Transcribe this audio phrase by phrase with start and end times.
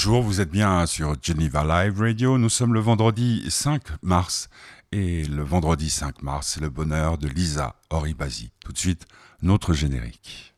[0.00, 2.38] Bonjour, vous êtes bien sur Geneva Live Radio.
[2.38, 4.48] Nous sommes le vendredi 5 mars
[4.92, 8.52] et le vendredi 5 mars, c'est le bonheur de Lisa Oribasi.
[8.64, 9.06] Tout de suite,
[9.42, 10.54] notre générique.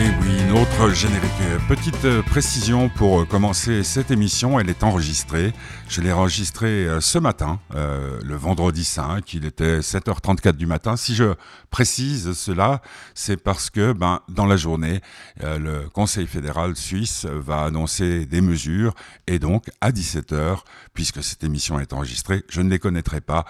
[0.00, 1.30] Et oui, notre générique.
[1.68, 5.52] Petite euh, précision pour euh, commencer cette émission, elle est enregistrée.
[5.88, 10.96] Je l'ai enregistrée euh, ce matin, le vendredi 5, il était 7h34 du matin.
[10.96, 11.34] Si je
[11.68, 12.80] précise cela,
[13.14, 15.00] c'est parce que ben, dans la journée,
[15.40, 18.94] le Conseil fédéral suisse va annoncer des mesures
[19.26, 20.60] et donc à 17h,
[20.94, 23.44] puisque cette émission est enregistrée, je ne les connaîtrai pas.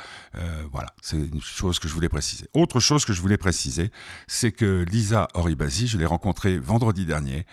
[0.73, 2.47] voilà, c'est une chose que je voulais préciser.
[2.55, 3.91] Autre chose que je voulais préciser,
[4.27, 7.47] c'est que Lisa Oribasi, je l'ai rencontrée vendredi dernier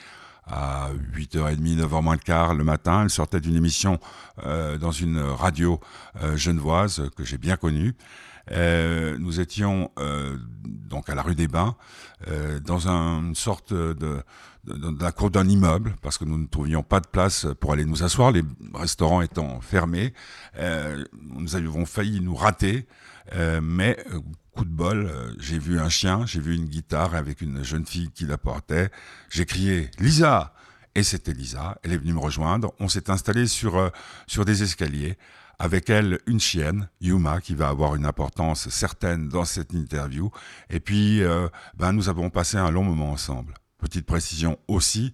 [0.50, 3.04] à 8h30, 9h moins le quart le matin.
[3.04, 4.00] Elle sortait d'une émission
[4.46, 5.80] euh, dans une radio
[6.22, 7.96] euh, genevoise que j'ai bien connue.
[8.52, 9.92] Euh, nous étions
[10.64, 11.76] donc à la rue des Bains,
[12.64, 14.24] dans une sorte de,
[15.02, 18.04] la cour d'un immeuble, parce que nous ne trouvions pas de place pour aller nous
[18.04, 20.14] asseoir, les restaurants étant fermés.
[21.30, 22.88] nous avions failli nous rater,
[23.62, 23.98] mais
[24.58, 27.86] coup de bol, euh, j'ai vu un chien, j'ai vu une guitare avec une jeune
[27.86, 28.90] fille qui la portait.
[29.30, 30.52] J'ai crié Lisa
[30.96, 31.78] et c'était Lisa.
[31.84, 32.74] Elle est venue me rejoindre.
[32.80, 33.90] On s'est installé sur euh,
[34.26, 35.16] sur des escaliers.
[35.60, 40.32] Avec elle, une chienne, Yuma, qui va avoir une importance certaine dans cette interview.
[40.72, 43.54] Et puis, euh, ben, nous avons passé un long moment ensemble.
[43.78, 45.14] Petite précision aussi,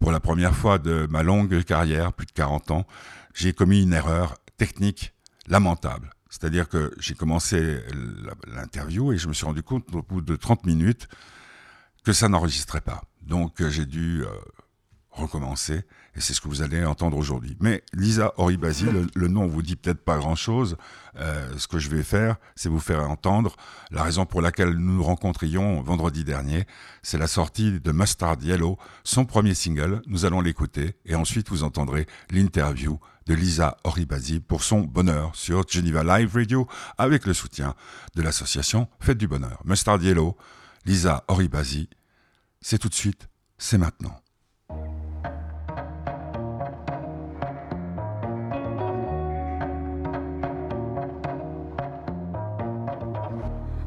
[0.00, 2.86] pour la première fois de ma longue carrière, plus de 40 ans,
[3.34, 5.14] j'ai commis une erreur technique
[5.46, 6.10] lamentable.
[6.32, 7.78] C'est-à-dire que j'ai commencé
[8.46, 11.06] l'interview et je me suis rendu compte au bout de 30 minutes
[12.04, 13.02] que ça n'enregistrait pas.
[13.20, 14.28] Donc euh, j'ai dû euh,
[15.10, 15.82] recommencer
[16.16, 17.58] et c'est ce que vous allez entendre aujourd'hui.
[17.60, 20.78] Mais Lisa Oribasi, le, le, nom vous dit peut-être pas grand-chose.
[21.18, 23.54] Euh, ce que je vais faire, c'est vous faire entendre
[23.90, 26.66] la raison pour laquelle nous nous rencontrions vendredi dernier.
[27.02, 30.00] C'est la sortie de Mustard Yellow, son premier single.
[30.06, 35.66] Nous allons l'écouter et ensuite vous entendrez l'interview de Lisa Oribasi pour son bonheur sur
[35.68, 36.66] Geneva Live Radio
[36.98, 37.74] avec le soutien
[38.14, 39.60] de l'association Fête du Bonheur.
[39.64, 40.36] Mustard Yellow,
[40.84, 41.88] Lisa Oribasi,
[42.60, 43.28] c'est tout de suite,
[43.58, 44.16] c'est maintenant.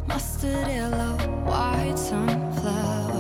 [0.08, 3.16] Mustard white sunflowers.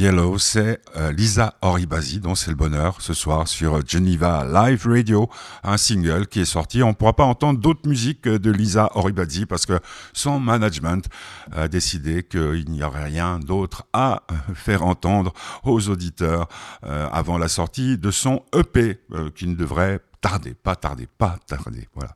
[0.00, 5.28] Yellow, c'est euh, Lisa Oribazi, dont c'est le bonheur ce soir sur Geneva Live Radio,
[5.62, 6.82] un single qui est sorti.
[6.82, 9.78] On ne pourra pas entendre d'autres musiques de Lisa Oribazi parce que
[10.14, 11.06] son management
[11.52, 14.22] a décidé qu'il n'y aurait rien d'autre à
[14.54, 16.48] faire entendre aux auditeurs
[16.84, 21.36] euh, avant la sortie de son EP euh, qui ne devrait tarder, pas tarder, pas
[21.46, 21.88] tarder.
[21.94, 22.14] Voilà.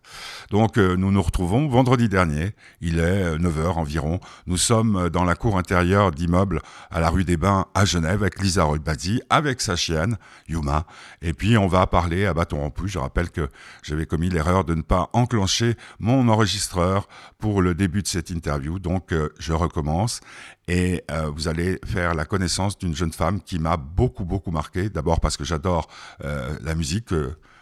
[0.50, 4.20] Donc euh, nous nous retrouvons vendredi dernier, il est 9h environ.
[4.46, 6.60] Nous sommes dans la cour intérieure d'immeuble
[6.90, 10.18] à la rue des Bains à Genève avec Lisa Rolbadi, avec sa chienne
[10.48, 10.86] Yuma.
[11.22, 12.88] Et puis on va parler à bâton rompu.
[12.88, 13.48] Je rappelle que
[13.82, 17.08] j'avais commis l'erreur de ne pas enclencher mon enregistreur
[17.38, 18.78] pour le début de cette interview.
[18.78, 20.20] Donc euh, je recommence
[20.68, 24.88] et euh, vous allez faire la connaissance d'une jeune femme qui m'a beaucoup beaucoup marqué.
[24.88, 25.88] D'abord parce que j'adore
[26.22, 27.12] euh, la musique.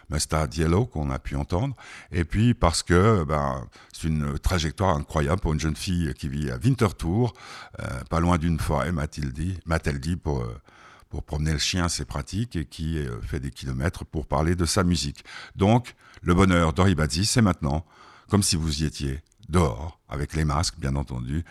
[0.09, 1.75] Euh, Mustard Yellow qu'on a pu entendre,
[2.11, 6.51] et puis parce que ben, c'est une trajectoire incroyable pour une jeune fille qui vit
[6.51, 7.33] à Winterthur,
[7.79, 10.61] euh, pas loin d'une forêt, m'a-t-elle dit pour, euh,
[11.09, 14.65] pour promener le chien, c'est pratique, et qui euh, fait des kilomètres pour parler de
[14.65, 15.23] sa musique.
[15.55, 17.85] Donc, le bonheur d'Oribadzi, c'est maintenant,
[18.29, 21.43] comme si vous y étiez dehors, avec les masques, bien entendu,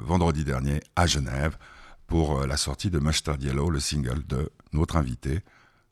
[0.00, 1.58] vendredi dernier à Genève,
[2.06, 5.42] pour la sortie de Mustard Yellow, le single de notre invité.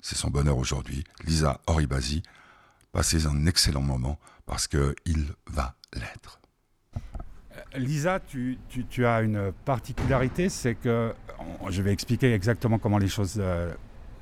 [0.03, 2.23] C'est son bonheur aujourd'hui, Lisa Oribazi.
[2.93, 6.41] Passez un excellent moment parce qu'il va l'être.
[7.77, 11.13] Lisa, tu, tu- tu as une particularité, c'est que,
[11.69, 13.73] je vais expliquer exactement comment les choses euh,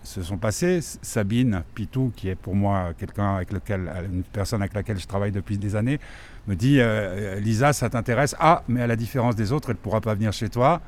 [0.02, 0.80] se sont passées.
[0.82, 5.32] Sabine Pitou, qui est pour moi quelqu'un avec lequel, une personne avec laquelle je travaille
[5.32, 5.98] depuis des années,
[6.46, 8.34] me dit euh, Lisa, ça t'intéresse?
[8.38, 10.82] Ah, mais à la différence des autres, elle ne pourra pas venir chez toi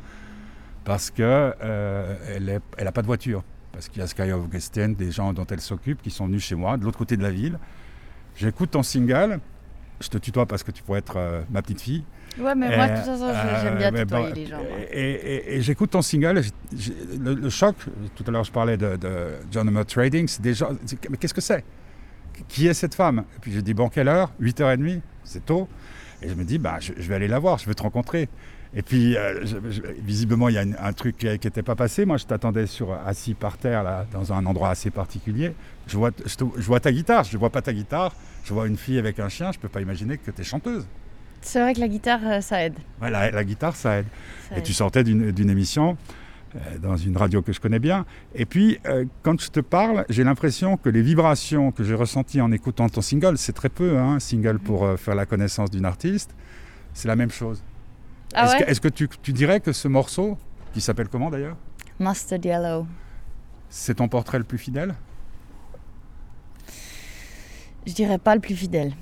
[0.84, 3.42] parce que euh, n'a pas de voiture.
[3.80, 6.44] Parce qu'il y a Sky of Guesten, des gens dont elle s'occupe, qui sont venus
[6.44, 7.58] chez moi, de l'autre côté de la ville.
[8.36, 9.40] J'écoute ton single.
[10.02, 12.04] Je te tutoie parce que tu pourrais être euh, ma petite fille.
[12.38, 14.58] Ouais, mais moi, de Euh, toute façon, euh, j'aime bien mais tutoyer bon, les gens.
[14.92, 16.42] Et, et- et j'écoute ton single,
[17.18, 17.74] le, le choc,
[18.14, 20.68] tout à l'heure je parlais de, de John Hammer Trading, c'est déjà,
[21.08, 21.64] mais qu'est-ce que c'est?
[22.48, 23.24] Qui est cette femme?
[23.36, 24.30] Et puis j'ai dit, bon, quelle heure?
[24.42, 25.68] 8h30, c'est tôt.
[26.22, 28.28] Et je me dis, bah, je, je vais aller la voir, je veux te rencontrer.
[28.74, 31.74] Et puis, euh, je- je- visiblement, il y a une- un truc qui n'était pas
[31.74, 32.04] passé.
[32.04, 35.52] Moi, je t'attendais sur, assis par terre, là, dans un endroit assez particulier.
[35.88, 38.14] Je vois, je, te- je vois ta guitare, je ne vois pas ta guitare.
[38.44, 40.44] Je vois une fille avec un chien, je ne peux pas imaginer que tu es
[40.44, 40.86] chanteuse.
[41.42, 42.74] C'est vrai que la guitare, euh, ça aide.
[43.02, 44.06] Ouais, la, la guitare, ça aide.
[44.48, 44.64] Ça Et aide.
[44.64, 45.96] tu sortais d'une émission
[46.82, 48.04] dans une radio que je connais bien.
[48.34, 52.40] Et puis, euh, quand je te parle, j'ai l'impression que les vibrations que j'ai ressenties
[52.40, 55.70] en écoutant ton single, c'est très peu, hein, un single pour euh, faire la connaissance
[55.70, 56.34] d'une artiste,
[56.92, 57.62] c'est la même chose.
[58.34, 60.36] Ah Est-ce ouais que, est-ce que tu, tu dirais que ce morceau,
[60.72, 61.56] qui s'appelle comment d'ailleurs,
[61.98, 62.86] Mustard Yellow.
[63.68, 64.94] c'est ton portrait le plus fidèle?
[67.86, 68.92] Je dirais pas le plus fidèle.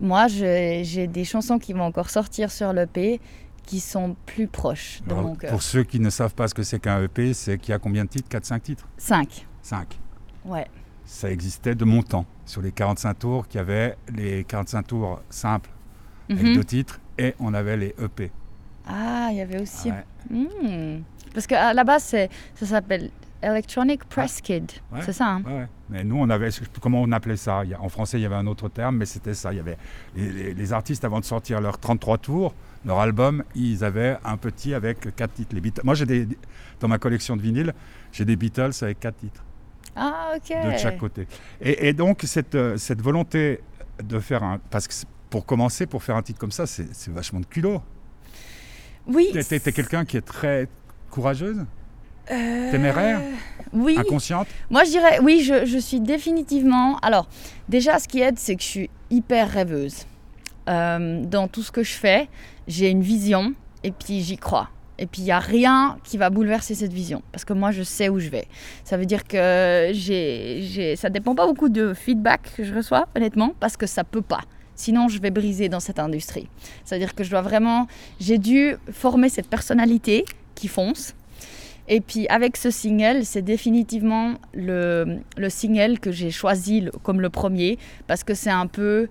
[0.00, 3.20] Moi, je- j'ai des chansons qui vont encore sortir sur l'EP
[3.66, 5.50] qui sont plus proches de Alors, mon cœur.
[5.50, 7.78] Pour ceux qui ne savent pas ce que c'est qu'un EP, c'est qu'il y a
[7.78, 8.28] combien de titres?
[8.28, 8.86] 4-5 titres?
[8.98, 9.46] 5.
[9.62, 9.98] 5.
[10.44, 10.66] Ouais.
[11.04, 12.26] Ça existait de mon temps.
[12.46, 15.70] Sur les 45 tours, qu'il y avait les 45 tours simples
[16.30, 16.54] avec Mhm.
[16.54, 18.30] deux titres et on avait les EP.
[18.86, 19.90] Ah, il y avait aussi.
[19.90, 20.04] Ouais.
[20.30, 21.02] Hmm.
[21.32, 22.04] Parce qu'à la base,
[22.54, 23.10] ça s'appelle
[23.42, 24.70] Electronic Press Kid.
[24.92, 25.00] Ouais.
[25.04, 25.42] C'est ça, hein?
[25.46, 25.66] Ouais.
[25.90, 26.48] Mais nous, on avait,
[26.80, 27.62] comment on appelait ça?
[27.78, 29.52] En français, il y avait un autre terme, mais c'était ça.
[29.52, 29.76] Il y avait
[30.16, 34.36] les, les- les artistes avant de sortir leurs 33 tours, leur album, ils avaient un
[34.36, 35.54] petit avec quatre titres.
[35.54, 36.28] Les Beatles- Moi, j'ai des
[36.80, 37.72] dans ma collection de vinyles,
[38.12, 39.42] j'ai des Beatles avec quatre titres,
[39.96, 40.72] Ah, ok.
[40.72, 41.26] de chaque côté.
[41.60, 43.60] Et, et donc cette, euh, cette volonté
[44.02, 44.94] de faire un, parce que
[45.30, 47.80] pour commencer, pour faire un titre comme ça, c'est c'est vachement de culot.
[49.06, 49.28] Oui.
[49.32, 50.68] T'es t'es- t'es quelqu'un qui est très
[51.10, 51.64] courageuse,
[52.30, 53.20] euh, téméraire?
[53.72, 53.96] Oui.
[53.98, 54.46] inconsciente?
[54.70, 56.98] Moi, je dirais, oui, je, je suis définitivement.
[57.00, 57.28] Alors,
[57.68, 60.06] déjà, ce qui aide, c'est que je suis hyper rêveuse.
[60.68, 62.28] Euh, dans tout ce que je fais,
[62.66, 63.52] j'ai une vision
[63.82, 64.70] et puis j'y crois.
[64.98, 67.22] Et puis, il n'y a rien qui va bouleverser cette vision.
[67.32, 68.46] Parce que moi, je sais où je vais.
[68.84, 69.90] Ça veut dire que
[70.96, 74.42] ça dépend pas beaucoup de feedback que je reçois, honnêtement, parce que ça peut pas.
[74.76, 76.48] Sinon, je vais briser dans cette industrie.
[76.84, 77.86] Ça veut dire que je dois vraiment.
[78.20, 81.14] J'ai dû former cette personnalité qui fonce.
[81.86, 87.28] Et puis avec ce single, c'est définitivement le, le single que j'ai choisi comme le
[87.28, 89.08] premier parce que c'est un peu,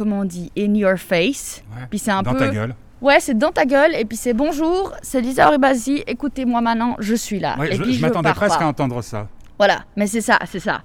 [0.00, 1.62] comment on dit, in your face.
[1.76, 1.82] Ouais.
[1.90, 2.38] Puis c'est un Dans peu.
[2.38, 2.74] ta gueule.
[3.02, 3.94] Ouais, c'est dans ta gueule.
[3.94, 7.54] Et puis c'est bonjour, c'est Lisa Oribasi, écoutez-moi maintenant, je suis là.
[7.58, 8.64] Ouais, et je puis je m'attendais presque pas.
[8.64, 9.28] à entendre ça.
[9.58, 10.80] Voilà, mais c'est ça, c'est ça.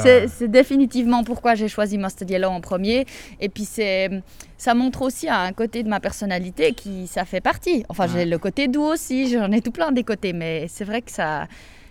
[0.00, 3.04] C'est euh, c'est définitivement pourquoi j'ai choisi Mustard Yellow en premier.
[3.40, 4.22] Et puis c'est,
[4.56, 7.84] ça montre aussi un côté de ma personnalité qui ça fait partie.
[7.88, 11.02] Enfin, j'ai le côté doux aussi, j'en ai tout plein des côtés, mais c'est vrai
[11.02, 11.48] que ça,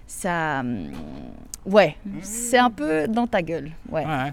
[0.07, 0.63] ça,
[1.65, 4.05] ouais, c'est un peu dans ta gueule, ouais.
[4.05, 4.31] ouais.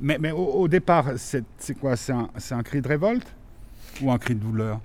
[0.00, 1.44] Mais, mais au, départ, c'est
[1.78, 1.96] quoi?
[1.96, 3.26] C'est un, un cri de révolte?
[4.00, 4.80] Ou un cri de douleur?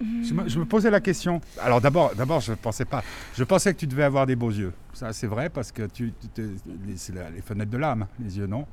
[0.00, 1.40] Je me, posais la question.
[1.60, 3.02] Alors d'abord, d'abord, je pensais pas.
[3.36, 4.72] Je pensais que tu devais avoir des beaux yeux.
[4.92, 6.12] Ça, c'est vrai parce que tu,
[6.96, 8.64] c'est les fenêtres de l'âme, les yeux, non?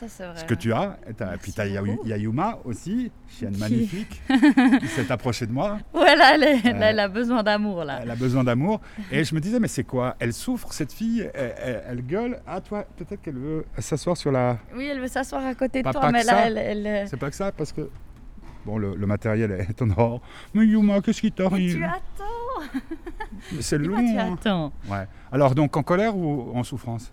[0.00, 0.38] Ça c'est vrai.
[0.38, 0.96] Ce que tu as.
[1.20, 1.66] Merci puis tu as.
[1.66, 4.22] Yayuma aussi, chienne Qui- magnifique,
[4.80, 5.78] qui s'est approchée de moi.
[5.92, 6.86] Voilà, elle, est- elle, Ouais.
[6.86, 8.00] elle a besoin d'amour là.
[8.02, 8.80] Elle a besoin d'amour.
[9.12, 10.16] Et je me disais, mais c'est quoi?
[10.18, 11.28] Elle souffre, cette fille?
[11.34, 12.40] Elle, elle- elle gueule?
[12.46, 14.56] Ah, toi, peut-être qu'elle veut s'asseoir sur la.
[14.74, 17.28] Oui, elle veut s'asseoir à côté de toi, pas mais là, elle, elle- C'est pas
[17.28, 17.90] que ça, parce que.
[18.66, 20.20] Bon, le, le matériel est en or.
[20.54, 21.76] Mais Yuma, qu'est-ce qui t'arrive?
[21.76, 22.78] tu attends.
[23.60, 23.96] C'est long.
[23.96, 24.34] tu hein.
[24.38, 24.72] attends.
[24.88, 25.06] Ouais.
[25.32, 27.10] Alors, donc, en colère ou en souffrance?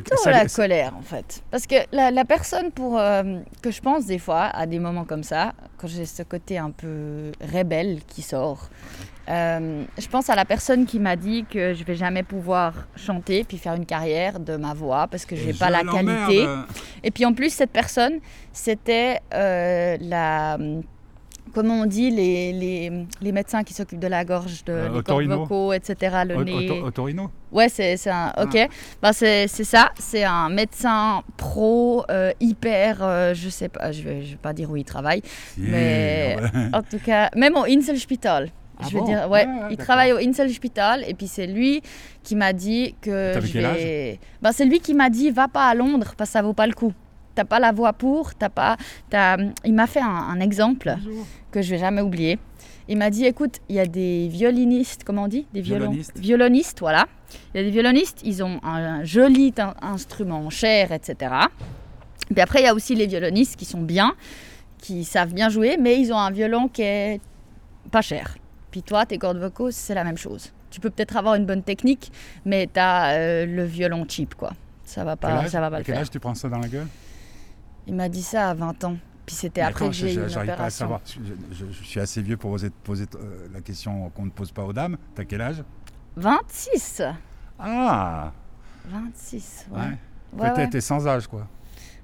[0.00, 1.42] Plutôt ça- la colère en fait.
[1.50, 5.04] Parce que la, la personne pour euh, que je pense des fois à des moments
[5.04, 8.68] comme ça, quand j'ai ce côté un peu rebelle qui sort,
[9.28, 13.44] euh, je pense à la personne qui m'a dit que je vais jamais pouvoir chanter
[13.44, 16.46] puis faire une carrière de ma voix parce que j'ai pas la qualité.
[17.04, 18.18] Et puis en plus cette personne
[18.52, 20.58] c'était euh, la
[21.56, 25.02] comment on dit les, les, les médecins qui s'occupent de la gorge, de Euh, les
[25.02, 26.16] cordes vocaux, etc.
[26.28, 26.68] Le Au- nez.
[27.50, 28.32] Ouais, c'est un.
[28.42, 28.56] Ok.
[28.56, 28.66] Ah.
[29.00, 29.90] Bah, c'est ça.
[29.98, 32.98] C'est un médecin pro, euh, hyper.
[33.00, 35.22] euh, je sais pas, je vais, je vais pas dire où il travaille.
[35.56, 36.68] Mais- Ouais.
[36.74, 38.50] En tout cas, même au Inselspital.
[38.78, 39.06] Ah je veux bon?
[39.06, 41.80] dire, ouais, ouais, il travaille au Inselspital et puis c'est lui
[42.22, 44.20] qui m'a dit que je quel vais.
[44.42, 46.66] Bah, c'est lui qui m'a dit va pas à Londres parce que ça vaut pas
[46.66, 46.92] le coup.
[47.36, 48.76] T'as pas la voix pour, t'as pas.
[49.10, 51.24] t'as- Il m'a fait un, un exemple Bonjour.
[51.52, 52.38] que je vais jamais oublier.
[52.88, 55.46] Il m'a dit écoute, il y a des violinistes, comment on dit?
[55.52, 56.18] Des violons- Violonistes.
[56.18, 57.06] Violonistes, voilà.
[57.54, 61.34] Il y a des violonistes, ils ont un, joli in- instrument cher, etc.
[62.30, 64.14] Puis après, il y a aussi les violonistes qui sont bien,
[64.78, 67.20] qui savent bien jouer, mais ils ont un violon qui est
[67.90, 68.36] pas cher.
[68.70, 70.52] Puis toi, tes cordes vocaux, c'est la même chose.
[70.70, 72.10] Tu peux peut-être avoir une bonne technique,
[72.46, 74.52] mais tu as le violon cheap, quoi.
[74.84, 76.02] Ça va pas, ça va pas À le quel faire.
[76.02, 76.86] âge tu prends ça dans la gueule?
[77.86, 78.96] Il m'a dit ça à 20 ans.
[79.26, 81.00] Puis c'était après que j'ai eu une pas à savoir.
[81.06, 81.20] Je,
[81.54, 84.52] je- je suis assez vieux pour oser te poser euh, la question qu'on ne pose
[84.52, 84.96] pas aux dames.
[85.16, 85.62] T'as quel âge?
[86.16, 87.02] 26
[87.58, 88.32] Ah
[88.88, 89.78] 26, ouais.
[89.78, 89.98] Ouais.
[90.32, 91.46] Ouais, Peut-être t'es sans âge, quoi.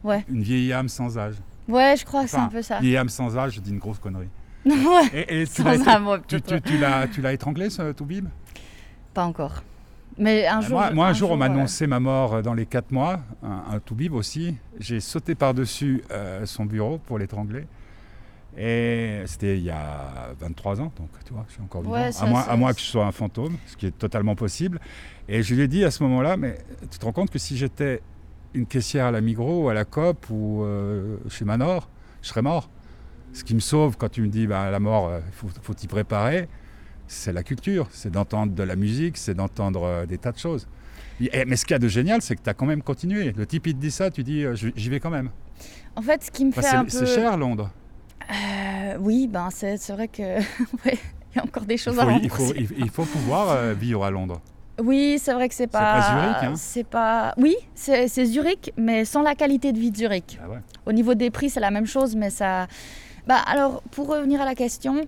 [0.02, 0.24] Ouais.
[0.28, 1.36] Une vieille âme sans âge.
[1.68, 2.80] Ouais, je crois que c'est un peu ça.
[2.80, 4.28] Vieille âme sans âge, je dis une grosse connerie.
[4.66, 4.74] ouais,
[5.12, 5.78] Et, et ouais,
[7.08, 8.28] tu l'as étranglé, ce Toubib?
[9.14, 9.62] Pas encore.
[10.18, 10.78] Mais un Bah, jour.
[10.78, 13.62] moi, moi, un jour, on euh, m'annonçait ma mort euh, dans les 4 mois, un,
[13.72, 14.56] un Toubib aussi.
[14.78, 17.66] J'ai sauté par-dessus euh, son bureau pour l'étrangler.
[18.56, 21.94] Et c'était il y a 23 ans, donc tu vois, je suis encore vivant.
[21.94, 24.34] Ouais, à, moins, ça- à moins que je sois un fantôme, ce qui est totalement
[24.34, 24.78] possible.
[25.26, 26.58] Et je lui ai dit à ce moment-là, mais
[26.90, 28.02] tu te rends compte que si j'étais
[28.52, 31.88] une caissière à la Migros ou à la COP ou euh, chez Manor,
[32.20, 32.68] je serais mort.
[33.32, 35.86] Ce qui me sauve quand tu me dis, bah, la mort, il faut, faut t'y
[35.86, 36.46] préparer,
[37.12, 40.66] c'est la culture, c'est d'entendre de la musique, c'est d'entendre euh, des tas de choses.
[41.20, 43.32] Et- mais ce qu'il y a de génial, c'est que tu as quand même continué.
[43.36, 45.30] Le type, il te dit ça, tu dis, euh, j'y vais quand même.
[45.94, 46.90] En fait, ce qui me Enfin, fait c'est un peu.
[46.90, 47.70] c'est cher, Londres.
[48.30, 50.22] Euh, oui, ben c'est c'est vrai que.
[50.84, 50.98] ouais,
[51.34, 52.68] il y a encore des choses faut, à il faut- rembourser.
[52.78, 54.40] il- faut pouvoir euh, vivre à Londres.
[54.82, 56.00] Oui, c'est vrai que c'est pas.
[56.00, 57.34] pas Zurich, hein C'est pas.
[57.36, 60.38] Oui, c'est c'est Zurich, mais sans la qualité de vie de Zurich.
[60.42, 60.58] Ah ouais.
[60.86, 62.66] Au niveau des prix, c'est la même chose, mais ça.
[63.26, 65.02] Bah alors, pour revenir à la question,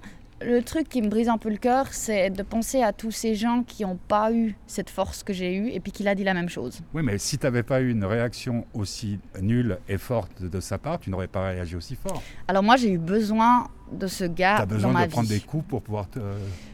[0.45, 3.35] le truc qui me brise un peu le cœur, c'est de penser à tous ces
[3.35, 6.25] gens qui n'ont pas eu cette force que j'ai eue et puis qu'il a dit
[6.25, 6.81] la même chose.
[6.93, 10.61] Oui, mais si tu n'avais pas eu une réaction aussi nulle et forte de, de
[10.61, 12.23] sa part, tu n'aurais pas réagi aussi fort.
[12.49, 15.29] Alors moi, j'ai eu besoin de ce gars tu as dans besoin ma de prendre
[15.29, 16.19] des coups pour pouvoir te.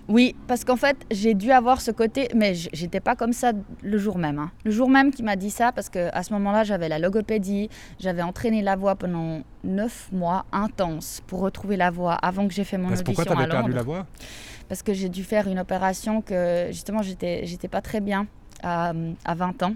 [0.09, 3.53] Oui, parce qu'en fait, j'ai dû avoir ce côté, mais j'étais pas comme ça
[3.83, 4.39] le jour même.
[4.39, 4.51] hein.
[4.65, 7.69] Le jour même qui m'a dit ça, parce que à ce moment-là, j'avais la logopédie,
[7.99, 12.65] j'avais entraîné la voix pendant neuf mois intenses pour retrouver la voix avant que j'ai
[12.65, 14.07] fait mon Parce audition pourquoi tu à avais perdu la voix?
[14.69, 18.27] Parce que j'ai dû faire une opération que justement j'étais j'étais pas très bien
[18.63, 18.93] à,
[19.25, 19.75] à 20 ans.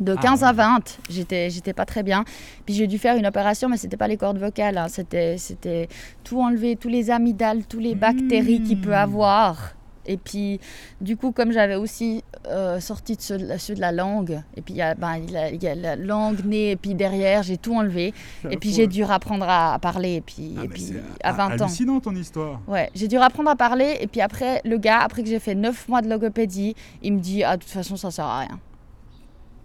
[0.00, 0.48] De Ah 15 ouais.
[0.48, 2.24] à 20, j'étais j'étais pas très bien.
[2.66, 4.88] Puis j'ai dû faire une opération, mais c'était pas les cordes vocales, hein.
[4.88, 5.88] c'était c'était
[6.22, 8.92] tout enlever, tous les amygdales, tous les bactéries qu'il peut Mmh.
[8.92, 9.72] avoir.
[10.08, 10.60] Et puis,
[11.00, 14.60] du coup, comme j'avais aussi euh, sorti de ceux, de ceux de la langue, et
[14.60, 16.76] puis il y, a, ben, il y a- il y a la langue, nez, et
[16.76, 18.14] puis derrière, j'ai tout enlevé.
[18.48, 20.92] Et puis j'ai dû apprendre à, à parler, et puis, Ah, et puis
[21.24, 21.64] à 20 ans.
[21.64, 22.60] hallucinant ton histoire.
[22.68, 25.56] Ouais, j'ai dû apprendre à parler, et puis après, le gars, après que j'ai fait
[25.56, 28.60] 9 mois de logopédie, il me dit, ah, de toute façon, ça sert à rien.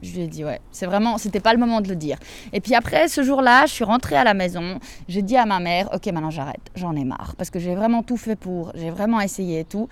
[0.01, 2.17] Je lui ai dit, ouais, c'est vraiment, c'était pas le moment de le dire.
[2.53, 5.59] Et puis après, ce jour-là, je suis rentrée à la maison, j'ai dit à ma
[5.59, 8.89] mère, ok, maintenant j'arrête, j'en ai marre, parce que j'ai vraiment tout fait pour, j'ai
[8.89, 9.87] vraiment essayé et tout.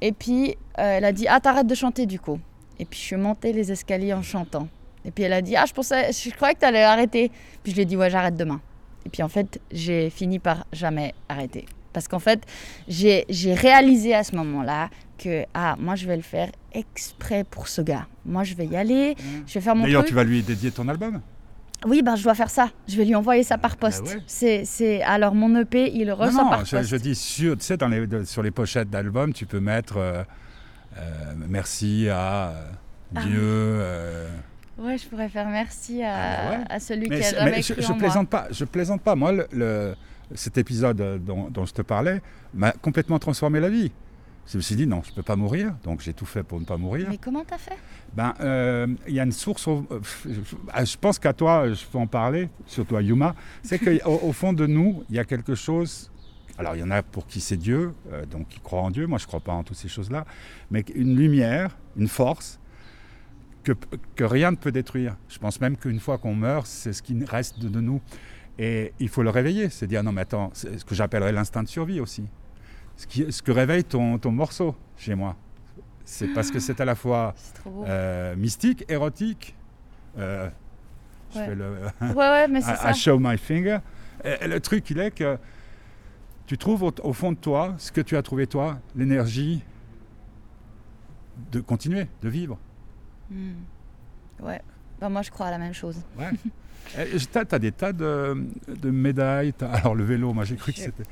[0.00, 2.38] Et puis, euh, elle a dit, ah, t'arrêtes de chanter du coup.
[2.78, 4.66] Et puis, je suis montée les escaliers en chantant.
[5.04, 7.30] Et puis, elle a dit, ah, je pensais, je croyais que t'allais arrêter.
[7.62, 8.60] Puis, je lui ai dit, ouais, j'arrête demain.
[9.06, 11.66] Et puis, en fait, j'ai fini par jamais arrêter.
[11.92, 12.40] Parce qu'en fait,
[12.88, 14.88] j'ai j'ai réalisé à ce moment-là
[15.22, 18.06] que, ah, moi, je vais le faire exprès pour ce gars.
[18.24, 19.14] Moi, je vais y aller,
[19.46, 21.20] je vais faire mon D'ailleurs, tu vas lui dédier ton album
[21.86, 22.70] Oui, ben, je dois faire ça.
[22.88, 24.02] Je vais lui envoyer ça par poste.
[24.06, 24.22] ouais.
[24.26, 25.02] C'est, c'est...
[25.02, 26.88] Alors, mon EP, il le reçoit Non, non, par je, poste.
[26.90, 30.22] je dis sur, tu sais, dans les, sur les pochettes d'albums, tu peux mettre euh,
[30.98, 32.64] euh, merci à euh,
[33.14, 33.20] Ah.
[33.22, 33.40] Dieu.
[33.42, 34.28] euh,
[34.78, 36.64] Ouais, je pourrais faire merci à, Ah, bah ouais.
[36.70, 37.98] à celui mais qui a jamais mais je, je en moi.
[37.98, 38.46] plaisante pas.
[38.50, 39.14] Je plaisante pas.
[39.14, 39.94] Moi, le, le-
[40.34, 42.22] cet épisode dont, dont je te parlais
[42.54, 43.92] m'a complètement transformé la vie.
[44.46, 46.64] Je me suis dit non, je peux pas mourir, donc j'ai tout fait pour ne
[46.64, 47.06] pas mourir.
[47.08, 47.78] Mais comment t'as fait?
[48.14, 49.66] Ben, euh, il y a une source.
[49.68, 49.82] euh,
[50.24, 53.34] je je pense qu'à toi, je peux en parler, surtout à Yuma.
[53.62, 56.10] C'est qu'au au fond de nous, il y a quelque chose.
[56.58, 59.06] Alors, il y en a pour qui c'est Dieu, euh, donc qui croient en Dieu.
[59.06, 60.26] Moi, je ne crois pas en toutes ces choses-là.
[60.70, 62.60] Mais une lumière, une force
[63.64, 63.72] que,
[64.16, 65.16] que rien ne peut détruire.
[65.28, 68.02] Je pense même qu'une fois qu'on meurt, c'est ce qui reste de, de nous.
[68.58, 69.70] Et il faut le réveiller.
[69.70, 72.24] C'est dire non, mais attends, c'est ce que j'appellerais l'instinct de survie aussi.
[72.96, 75.36] Ce, qui, ce que réveille ton, ton morceau chez moi.
[76.04, 77.34] C'est parce que c'est à la fois
[77.86, 79.56] euh, mystique, érotique.
[80.18, 80.48] euh,
[81.32, 81.46] je Ouais.
[81.46, 81.70] fais le
[82.02, 82.90] ouais, ouais, mais c'est I, ça.
[82.90, 83.78] I show my finger.
[84.22, 85.38] Et, et le truc, il est que
[86.46, 89.64] tu trouves au, au fond de toi ce que tu as trouvé toi, l'énergie
[91.50, 92.58] de continuer, de vivre.
[93.30, 93.52] Hmm.
[94.42, 94.60] Ouais.
[95.00, 95.96] Ben, moi, je crois à la même chose.
[96.94, 99.52] Tu as, des tas de, de médailles.
[99.60, 101.04] Alors le vélo, moi j'ai cru que c'était...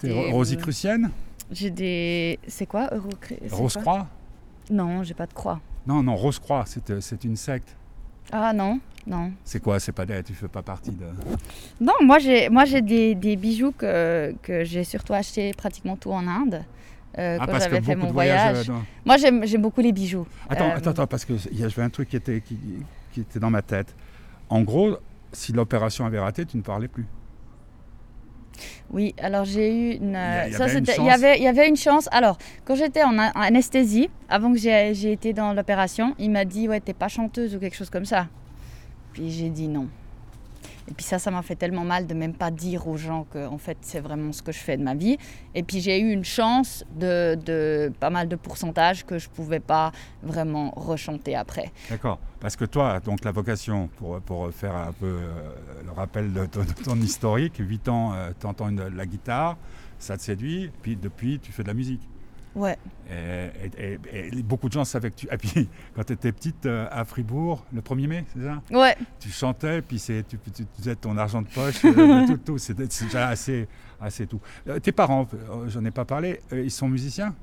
[0.00, 1.10] Des- Ro- Rosicrucienne
[1.50, 2.38] J'ai des.
[2.46, 2.88] C'est quoi
[3.50, 4.06] Rose-Croix
[4.70, 5.60] Non, j'ai pas de croix.
[5.86, 7.76] Non, non, Rose-Croix, c'est c'est une secte.
[8.30, 9.32] Ah non, non.
[9.44, 10.22] C'est quoi C'est pas des...
[10.22, 11.04] Tu fais pas partie de...
[11.80, 16.12] Non, moi j'ai, moi j'ai des, des bijoux que, que j'ai surtout acheté pratiquement tout
[16.12, 16.62] en Inde.
[17.18, 18.68] euh, Ah, quand j'avais fait mon voyage.
[18.70, 20.26] euh, dans- Moi j'aime, beaucoup les bijoux.
[20.48, 22.56] Attends, Euh, attends, attends, parce que y avait un truc qui était, qui,
[23.12, 23.94] qui était dans ma tête.
[24.52, 24.98] En gros,
[25.32, 27.06] si l'opération avait raté, tu ne parlais plus.
[28.90, 30.18] Oui, alors j'ai eu une.
[30.46, 31.06] il y ça, avait une il chance.
[31.06, 32.06] y avait, il y avait une chance.
[32.12, 32.36] Alors,
[32.66, 36.80] quand j'étais en, en anesthésie, avant que j'ai été dans l'opération, il m'a dit Ouais,
[36.80, 38.26] t'es pas chanteuse ou quelque chose comme ça.
[39.14, 39.88] Puis j'ai dit non.
[40.88, 43.46] Et puis ça, ça m'a fait tellement mal de même pas dire aux gens que
[43.46, 45.16] en fait c'est vraiment ce que je fais de ma vie.
[45.54, 49.92] Et puis j'ai eu une chance de, pas mal de pourcentage que je pouvais pas
[50.22, 51.70] vraiment rechanter après.
[51.90, 52.18] D'accord.
[52.40, 56.46] Parce que toi, donc la vocation, pour, pour faire un peu euh, le rappel de
[56.46, 59.56] ton, de ton historique, 8 ans, tu entends la guitare,
[59.98, 62.02] ça te séduit, puis depuis, tu fais de la musique.
[62.54, 62.76] Ouais.
[63.10, 65.28] Et, et- et- et beaucoup de gens savaient que tu...
[65.30, 68.60] Et puis, quand tu étais petite euh, à Fribourg, le 1er mai, c'est ça?
[68.70, 68.96] Ouais.
[69.20, 72.74] tu chantais, puis tu, tu, tu faisais ton argent de poche, euh, tout, tout, c'est,
[72.74, 73.66] déjà assez,
[74.00, 74.40] assez tout.
[74.68, 75.26] Euh, tes parents,
[75.68, 77.34] j'en ai pas parlé, ils sont musiciens?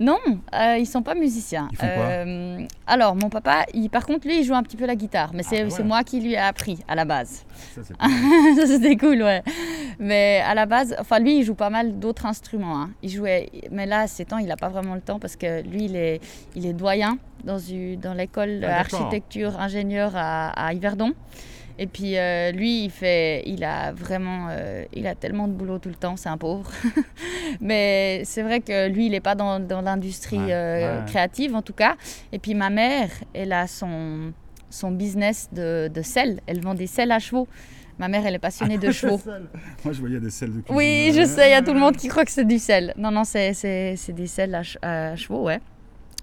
[0.00, 0.18] Non,
[0.54, 1.68] euh, ils sont pas musiciens.
[1.72, 4.78] Ils font quoi Euh, Alors, mon papa, il, par contre, lui, il joue un petit
[4.78, 5.70] peu la guitare, mais c'est Ah, ouais.
[5.70, 7.44] c'est moi qui lui ai appris à la base.
[7.76, 9.42] Ça, c'était cool, ouais.
[9.98, 12.80] Mais à la base, enfin, lui, il joue pas mal d'autres instruments.
[12.80, 12.90] hein.
[13.02, 15.84] Il jouait, mais là, ces temps, il n'a pas vraiment le temps parce que lui,
[15.84, 16.20] il est,
[16.56, 17.58] il est doyen dans,
[18.00, 19.00] dans l'école Ah, d'accord.
[19.00, 21.12] d'architecture ingénieur à, à Yverdon.
[21.82, 25.78] Et puis euh, lui, il fait, il a vraiment, euh, il a tellement de boulot
[25.78, 26.70] tout le temps, c'est un pauvre.
[27.60, 31.06] Mais c'est vrai que lui, il n'est pas dans, dans l'industrie Ouais, euh, ouais.
[31.06, 31.96] créative en tout cas.
[32.32, 34.32] Et puis ma mère, elle a son,
[34.68, 36.40] son business de, de sel.
[36.46, 37.48] Elle vend des selles à chevaux.
[37.98, 39.20] Ma mère, elle est passionnée de chevaux.
[39.84, 40.74] Moi, je voyais des selles de cuisine.
[40.76, 42.92] Oui, je sais, il y a tout le monde qui croit que c'est du sel.
[42.96, 45.60] Non, non, c'est, c'est, c'est des selles à, ch- à chevaux, ouais.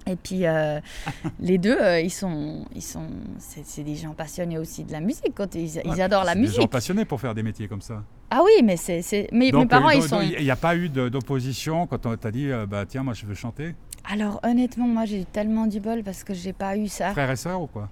[0.08, 0.80] Et puis euh,
[1.40, 3.08] les deux, euh, ils sont, ils sont,
[3.40, 5.34] c'est, des gens passionnés aussi de la musique.
[5.36, 6.70] Quand ils, adorent la c'est Des gens musique.
[6.72, 8.04] passionnés pour faire des métiers comme ça.
[8.30, 10.22] Ah oui, mais c'est, mes Donc, parents, euh, ils donc, sont.
[10.22, 13.36] Il n'y a pas eu d'opposition quand on t'a dit, bah tiens, moi je veux
[13.36, 13.76] chanter?
[14.10, 17.12] Alors honnêtement, moi j'ai eu tellement du bol parce que j'ai pas eu ça.
[17.12, 17.90] Frères et sœurs ou quoi?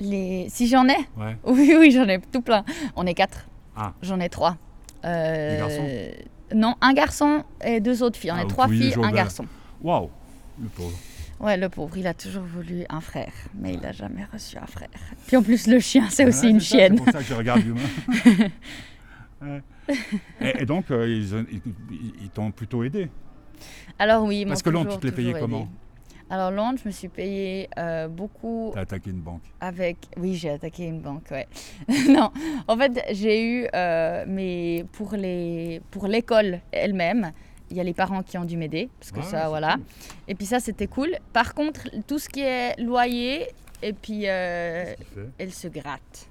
[0.00, 0.46] Les...
[0.50, 1.36] Si j'en ai, Ouais.
[1.44, 2.64] oui, oui, j'en ai tout plein.
[2.96, 3.46] On est quatre.
[3.76, 3.92] Ah.
[4.02, 4.56] J'en ai trois.
[5.02, 5.86] Des garçons?
[6.54, 8.30] Non, un garçon et deux autres filles.
[8.32, 9.46] On Ah, est trois filles, un garçon.
[9.82, 10.08] Waouh,
[10.60, 10.96] le pauvre.
[11.40, 14.66] Ouais, le pauvre, il a toujours voulu un frère, mais il n'a jamais reçu un
[14.66, 14.88] frère.
[15.26, 16.96] Puis en plus, le chien, c'est aussi Ouais, une ça, chienne.
[16.96, 17.80] C'est pour ça que je regarde l'humain.
[19.42, 19.62] Ouais.
[20.40, 23.10] et, et donc, euh, ils, ils- ils- ils t'ont plutôt aidé.
[23.98, 25.40] Alors oui, Parce que Londres, tu te l'es payé aidé.
[25.40, 25.68] comment
[26.30, 29.42] Alors Londres, je me suis payé euh, beaucoup T'as attaqué une banque.
[29.60, 29.98] avec...
[30.16, 31.46] Oui, j'ai attaqué une banque, ouais.
[32.08, 32.30] non,
[32.68, 33.66] en fait, j'ai eu...
[33.74, 37.32] euh, mais pour les pour l'école elle-même,
[37.70, 39.74] il y a les parents qui ont dû m'aider, parce que Ouais, ça, voilà.
[39.74, 39.82] cool.
[40.28, 41.16] Et puis ça, c'était cool.
[41.32, 43.46] Par contre, tout ce qui est loyer,
[43.82, 44.94] et puis euh,
[45.38, 46.28] elle se gratte.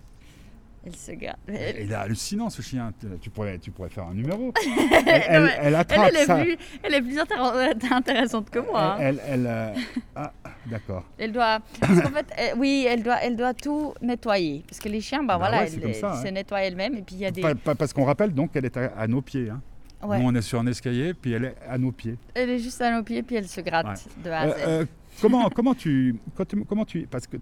[0.85, 1.37] Elle se gratte.
[1.47, 2.91] Il est hallucinant ce chien.
[3.21, 4.51] Tu- pourrais, tu pourrais faire un numéro.
[4.65, 6.35] Elle, elle, elle Elle, attrape elle est, ça.
[6.35, 8.95] plus, elle est plus intér- intéressante que moi.
[8.95, 8.97] hein.
[8.99, 9.73] Elle, elle, euh,
[10.15, 10.33] Ah,
[10.65, 11.05] d'accord.
[11.17, 14.63] Elle doit, parce qu'en fait, elle- oui, elle doit, elle doit tout nettoyer.
[14.67, 16.95] Parce que les chiens, bah, Bah voilà, ouais, elle, ça, elle se nettoie elle-même.
[16.95, 17.41] Et puis il y a des.
[17.41, 19.49] Pas- pas- parce qu'on rappelle donc qu'elle est à, à nos pieds.
[19.49, 19.61] hein.
[20.05, 22.17] Ouais, Nous, on est sur un escalier, puis elle est à nos pieds.
[22.33, 24.23] elle est juste à nos pieds, puis elle se gratte Ouais.
[24.23, 24.55] de A à Euh, Z.
[24.67, 24.85] euh,
[25.21, 27.07] comment, comment, tu, quand tu- comment tu.
[27.09, 27.37] Parce que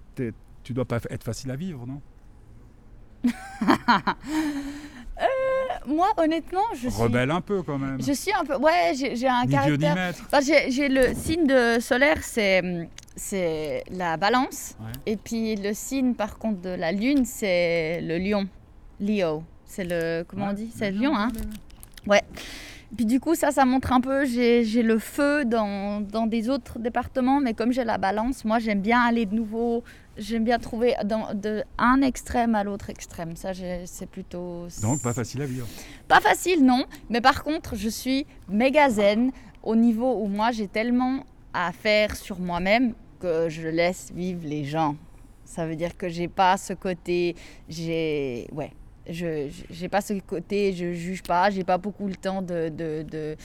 [0.63, 2.01] tu dois pas être facile à vivre, non?
[5.87, 7.01] Moi, honnêtement, je suis.
[7.01, 8.01] Rebelle un peu quand même.
[8.01, 8.55] Je suis un peu.
[8.57, 9.95] Ouais, j'ai un Ni Dieu ni caractère.
[9.95, 10.23] maître.
[10.27, 14.75] Enfin, j'ai j'ai le signe de solaire, c'est c'est la balance.
[14.79, 14.91] Ouais.
[15.13, 18.47] Et puis le signe, par contre, de la lune, c'est le lion.
[18.99, 19.43] Leo.
[19.65, 20.23] C'est le.
[20.27, 20.69] Comment on dit?
[20.75, 21.29] C'est le lion, hein?
[22.07, 22.23] Ouais.
[22.95, 26.77] Puis du coup, ça, ça montre un peu, j'ai le feu dans, dans des autres
[26.77, 29.83] départements, mais comme j'ai la balance, moi, j'aime bien aller de nouveau,
[30.17, 33.37] j'aime bien trouver dans, de un extrême à l'autre extrême.
[33.37, 33.51] Ça,
[33.85, 34.67] c'est plutôt...
[34.81, 35.67] Donc pas facile à vivre.
[36.09, 39.31] Pas facile, non, mais par contre, je suis méga zen
[39.63, 44.65] au niveau où moi, j'ai tellement à faire sur moi-même que je laisse vivre les
[44.65, 44.97] gens.
[45.45, 47.37] Ça veut dire que j'ai pas ce côté,
[47.69, 48.49] j'ai...
[48.51, 48.71] Ouais.
[49.09, 53.03] Je j'ai pas ce côté, je juge pas, j'ai pas beaucoup le temps de, de,
[53.03, 53.35] de,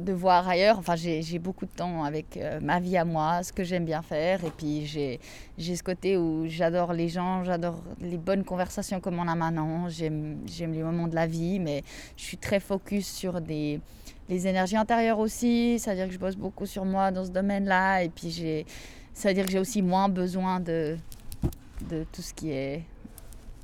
[0.00, 0.78] de voir ailleurs.
[0.78, 4.02] Enfin, j'ai beaucoup de temps avec euh, ma vie à moi, ce que j'aime bien
[4.02, 4.44] faire.
[4.44, 5.18] Et puis, j'ai
[5.58, 9.88] ce côté où j'adore les gens, j'adore les bonnes conversations comme on a maintenant.
[9.88, 11.82] J'aime les moments de la vie, mais
[12.16, 13.80] je suis très focus sur des,
[14.28, 15.78] les énergies intérieures aussi.
[15.78, 18.04] C'est-à-dire que je bosse beaucoup sur moi dans ce domaine-là.
[18.04, 18.64] Et puis, j'ai
[19.18, 20.96] ça veut dire que j'ai aussi moins besoin de,
[21.90, 22.84] de tout ce qui est.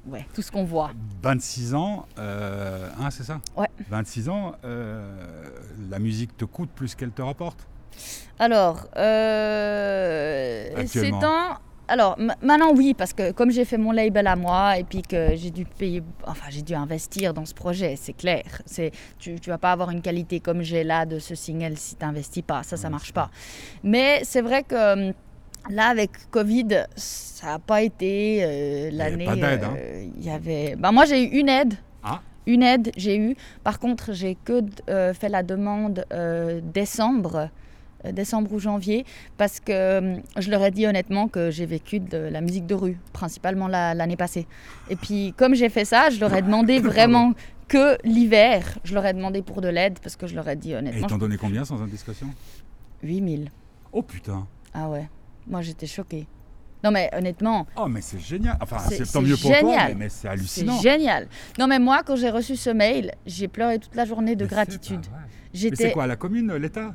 [0.06, 0.90] Ouais, tout ce qu'on voit.
[1.22, 3.68] 26 ans, euh, hein, c'est ça Ouais.
[3.88, 5.48] 26 ans, euh,
[5.90, 7.66] la musique te coûte plus qu'elle te rapporte.
[8.38, 11.20] Alors, euh, ces Actuellement.
[11.20, 11.48] temps.
[11.86, 15.02] Alors, ma- maintenant, oui, parce que comme j'ai fait mon label à moi et puis
[15.02, 18.42] que j'ai dû payer, enfin, j'ai dû investir dans ce projet, c'est clair.
[18.64, 21.96] C'est, tu, tu vas pas avoir une qualité comme j'ai là de ce single si
[21.96, 22.62] tu n'investis pas.
[22.62, 23.30] Ça, ça Ouais, marche c'est pas.
[23.82, 25.14] Mais c'est vrai que hum,
[25.70, 29.24] là, avec Covid, ça n'a pas été euh, l'année.
[29.24, 29.74] pas d'aide, hein.
[29.76, 30.76] euh, Il y avait.
[30.76, 31.74] Bah, moi, j'ai eu une aide.
[32.02, 32.20] Ah.
[32.46, 33.36] Une aide, j'ai eu.
[33.62, 37.48] Par contre, j'ai que euh, fait la demande euh, décembre,
[38.04, 39.06] euh, décembre ou janvier,
[39.38, 42.74] parce que euh, je leur ai dit honnêtement que j'ai vécu de la musique de
[42.74, 44.46] rue, principalement la- l'année passée.
[44.90, 47.32] Et puis, comme j'ai fait ça, je leur ai demandé vraiment
[47.66, 48.78] que l'hiver.
[48.84, 51.06] Je leur ai demandé pour de l'aide, parce que je leur ai dit Et honnêtement,
[51.06, 52.26] ils t'ont donné combien sans indiscrétion?
[53.02, 53.50] 8000.
[53.92, 55.08] Oh putain Ah ouais,
[55.46, 56.26] moi j'étais choquée.
[56.82, 59.58] Non mais honnêtement, Oh mais c'est génial Enfin, C'est- c'est tant c'est mieux pour toi,
[59.60, 59.88] génial.
[59.88, 60.80] mais, mais c'est c'est hallucinant.
[60.80, 61.28] génial.
[61.58, 64.48] Non mais moi quand j'ai reçu ce mail, j'ai pleuré toute la journée de Mais
[64.50, 65.00] c'est gratitude.
[65.10, 65.18] Mais
[65.52, 66.94] c'est J'étais quoi, la commune, l'État?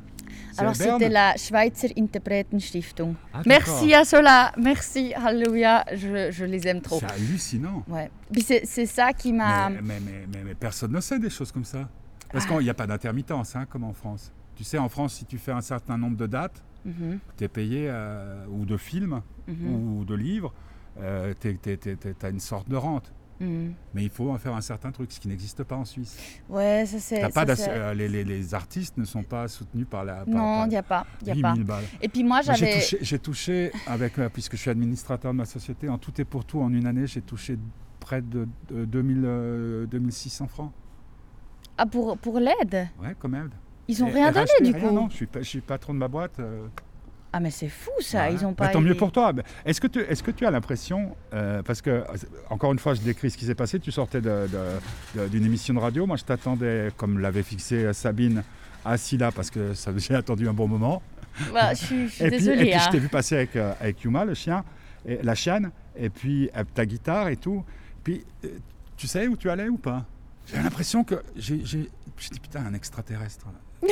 [0.52, 3.14] C'est Alors c'était la Schweizer Interpretenstiftung.
[3.32, 3.42] Ah.
[3.46, 7.00] Merci à cela, merci, alléluia, je, je les aime trop.
[7.00, 7.82] C'est hallucinant.
[7.88, 8.10] Ouais.
[8.32, 9.70] Puis c'est c'est ça qui m'a...
[9.70, 11.88] Mais, mais, mais, personne ne sait des choses comme ça.
[12.32, 14.32] Parce qu'il n'y a pas d'intermittence, hein, comme en France.
[14.54, 17.48] Tu sais, en France, si tu fais un certain nombre de dates, Mhm, tu es
[17.48, 20.52] payé, euh, ou de films, mhm, ou de livres,
[20.98, 21.58] euh, tu
[22.22, 23.12] as une sorte de rente.
[23.40, 23.74] mhm.
[23.94, 26.16] Mais il faut en faire un certain truc, ce qui n'existe pas en Suisse.
[26.48, 27.30] Ouais, ça c'est...
[27.30, 30.24] Ça, euh, les, les- les artistes ne sont pas soutenus par la.
[30.24, 31.54] Par, Non, il n'y a pas, y a 8 pas.
[31.54, 31.84] 000 balles.
[32.00, 32.72] Et puis moi J'ai j'avais...
[32.74, 36.24] touché, j'ai touché avec, euh, puisque je suis administrateur de ma société, en tout et
[36.24, 37.58] pour tout, en une année, j'ai touché
[37.98, 40.72] près de, de 2000, euh, 2600 francs.
[41.76, 42.88] Ah pour, pour l'aide?
[43.00, 43.52] Ouais, comme aide.
[43.90, 45.92] Ils ont Et- rien donné du rien, coup Non, je suis, pas- je suis patron
[45.94, 46.38] de ma boîte.
[46.38, 46.66] euh,
[47.32, 48.34] Ah mais c'est fou ça, ouais.
[48.34, 48.68] ils ont Bah, pas...
[48.68, 49.32] tant mieux pour toi.
[49.64, 52.04] Est-ce que, tu- est-ce que tu as l'impression, euh, parce que, euh,
[52.50, 56.06] encore une fois, je décris ce qui s'est passé, tu sortais d'une émission de radio,
[56.06, 58.42] moi je t'attendais, comme l'avait fixé Sabine,
[58.84, 61.02] assis là, parce que ça- j'ai attendu un bon moment.
[61.52, 62.56] Bah, je suis, je suis Et puis, et désolée.
[62.62, 62.88] puis, je hein.
[62.90, 64.64] t'ai vu passer avec, avec Yuma, le chien,
[65.06, 67.64] et, la chienne, et puis ta guitare et tout.
[68.04, 68.24] Puis,
[68.96, 70.04] tu sais où tu allais ou pas?
[70.46, 71.88] J'ai l'impression que j'ai, j'ai,
[72.42, 73.46] putain, un extraterrestre.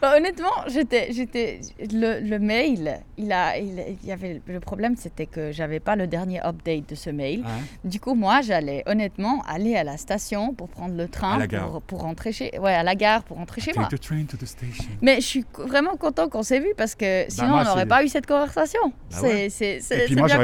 [0.00, 1.60] Bah, honnêtement, j'étais, j'étais,
[1.92, 5.96] le, le mail, il a, il, il y avait le problème, c'était que j'avais pas
[5.96, 7.44] le dernier update de ce mail.
[7.84, 11.46] Du coup, moi, j'allais honnêtement aller à la station pour prendre le À train la
[11.46, 11.70] gare.
[11.70, 13.88] pour, pour rentrer chez, ouais, à la gare pour rentrer chez moi.
[13.90, 14.84] The train to the station.
[15.02, 18.04] Mais je suis vraiment content qu'on s'est vu parce que sinon moi, on n'aurait pas
[18.04, 18.80] eu cette conversation.
[18.84, 19.48] Bah c'est, ouais.
[19.50, 20.36] c'est, c'est, Et puis moi, bien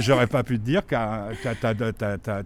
[0.00, 1.66] j'aurais pas, pu te dire que tu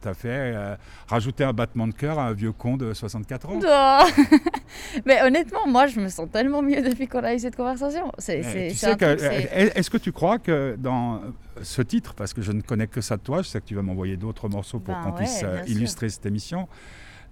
[0.08, 0.76] as, fait euh,
[1.08, 3.58] rajouter un battement de cœur à un vieux con de 64 ans.
[3.62, 4.24] Non.
[5.06, 8.10] Mais honnêtement, moi, je me sens tellement mieux depuis qu'on a eu cette conversation.
[8.18, 10.76] C'est, c'est, tu c'est sais un que, truc, c'est- eh, est-ce que tu crois que
[10.78, 11.20] dans
[11.62, 13.74] ce titre, parce que je ne connais que ça de toi, je sais que tu
[13.74, 15.76] vas m'envoyer d'autres morceaux pour Ben qu'on ouais, puisse euh, sûr.
[15.76, 16.68] illustrer cette émission,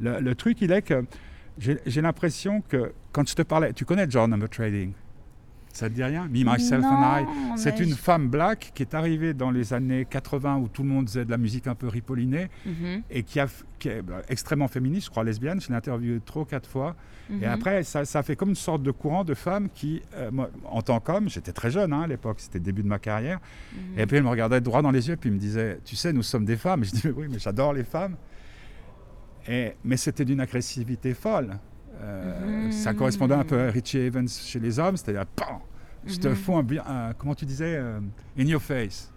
[0.00, 1.04] le, le truc, il est que
[1.58, 4.92] j'ai j'ai l'impression que quand je te parlais, tu connais John Number Trading
[5.78, 6.24] Ça te dit rien?
[6.26, 7.24] Me, Myself and I
[7.56, 10.88] C'est une je- femme black qui est arrivée dans les années 80 où tout le
[10.88, 14.02] monde faisait de la musique un peu ripollinée Mhm, et qui, a, f- qui est
[14.02, 15.60] bah, extrêmement féministe, je crois lesbienne.
[15.60, 16.96] Je l'ai interviewée trois quatre fois.
[17.30, 17.42] mhm.
[17.42, 20.50] Et après, ça, ça fait comme une sorte de courant de femmes qui, euh, moi,
[20.64, 23.38] en tant qu'homme, j'étais très jeune hein, à l'époque, c'était le début de ma carrière.
[23.72, 23.98] Mhm.
[24.00, 26.22] Et puis elle me regardait droit dans les yeux, puis me disait Tu sais, nous
[26.24, 26.82] sommes des femmes.
[26.82, 28.16] Et je dis Oui, mais j'adore les femmes.
[29.46, 31.56] Et, mais c'était d'une agressivité folle.
[32.00, 32.72] Euh, Mhm.
[32.72, 35.24] Ça correspondait un peu à Richie Evans chez les hommes, c'est-à-dire
[36.16, 36.34] Te Mhm.
[36.34, 38.00] fous un comment tu disais euh,
[38.38, 39.12] In your face.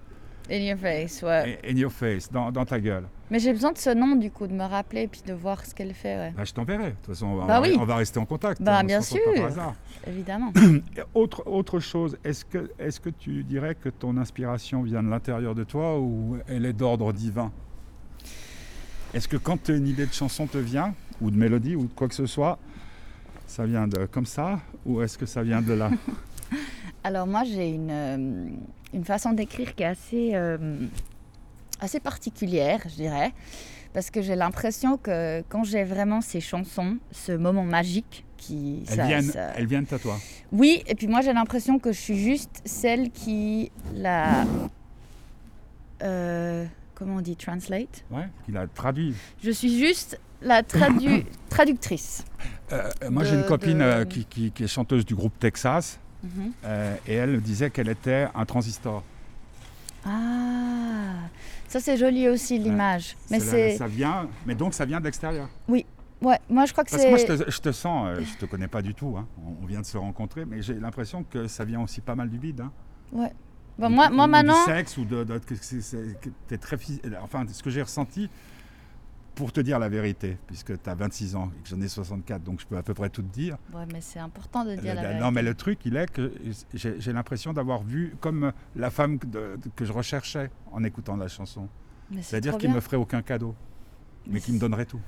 [0.49, 1.59] In your face, ouais.
[1.65, 3.05] In your face, dans, dans ta gueule.
[3.29, 5.73] Mais j'ai besoin de ce nom, du coup, de me rappeler puis de voir ce
[5.73, 6.33] qu'elle fait, ouais.
[6.35, 6.89] Bah, je t'enverrai.
[6.89, 7.77] De toute façon, on va, Bah on va- oui.
[7.79, 8.61] on va rester en contact.
[8.61, 9.45] Bah, On bien pas par sûr.
[9.45, 9.75] hasard.
[10.05, 10.51] Évidemment.
[11.13, 15.55] Autre, autre chose, est-ce que, est que tu dirais que ton inspiration vient de l'intérieur
[15.55, 17.51] de toi ou elle est d'ordre divin?
[19.13, 22.07] Est-ce que quand une idée de chanson te vient, ou de mélodie, ou de quoi
[22.09, 22.57] que ce soit,
[23.45, 25.91] ça vient de comme ça, ou est-ce que ça vient de là?
[27.03, 28.45] Alors moi j'ai une, euh,
[28.93, 30.85] une façon d'écrire qui est assez, euh,
[31.79, 33.31] assez particulière, je dirais,
[33.93, 38.83] parce que j'ai l'impression que quand j'ai vraiment ces chansons, ce moment magique qui...
[38.89, 40.17] elles ça- viennent, ça- elles viennent à toi.
[40.51, 44.45] Oui, et puis moi j'ai l'impression que je suis juste celle qui la...
[46.03, 48.03] euh, comment on dit Translate?
[48.11, 49.15] Ouais, qu'il a traduit.
[49.43, 52.23] Je suis juste la tradu- traductrice.
[52.71, 56.51] Euh, moi, j'ai une copine de- qui, qui- qui est chanteuse du groupe Texas, Mhm.
[56.65, 59.03] euh, et elle disait qu'elle était un transistor.
[60.05, 61.27] Ah,
[61.67, 63.15] ça c'est joli aussi l'image.
[63.29, 63.77] Mais C'est c'est...
[63.77, 65.47] ça vient, mais donc ça vient de l'extérieur.
[65.67, 65.85] Ouais,
[66.49, 67.45] moi je crois que Parce que moi, je c'est...
[67.45, 69.27] te, je te sens, euh, je te connais pas du tout, hein.
[69.43, 72.29] on, on vient de se rencontrer, mais j'ai l'impression que ça vient aussi pas mal
[72.29, 72.61] du bide.
[72.61, 72.71] hein.
[73.79, 74.65] Bon, Ou- moi, ou moi du maintenant...
[74.65, 76.77] sexe ou de, de- c'est- c'est- t'es très
[77.23, 78.29] enfin ce que j'ai ressenti
[79.41, 82.43] pour te dire la vérité puisque tu as 26 ans et que j'en ai 64
[82.43, 83.57] donc je peux à peu près tout te dire.
[83.73, 85.19] Ouais, mais c'est important de dire Le- la le- vérité.
[85.23, 86.31] non mais le truc il est que
[86.75, 91.27] j'ai l'impression d'avoir vu comme la femme que, de- que je recherchais en écoutant la
[91.27, 91.67] chanson.
[92.21, 92.81] C'est-à-dire qu'il me bien.
[92.81, 93.55] ferait aucun cadeau
[94.27, 95.01] mais qui me donnerait tout.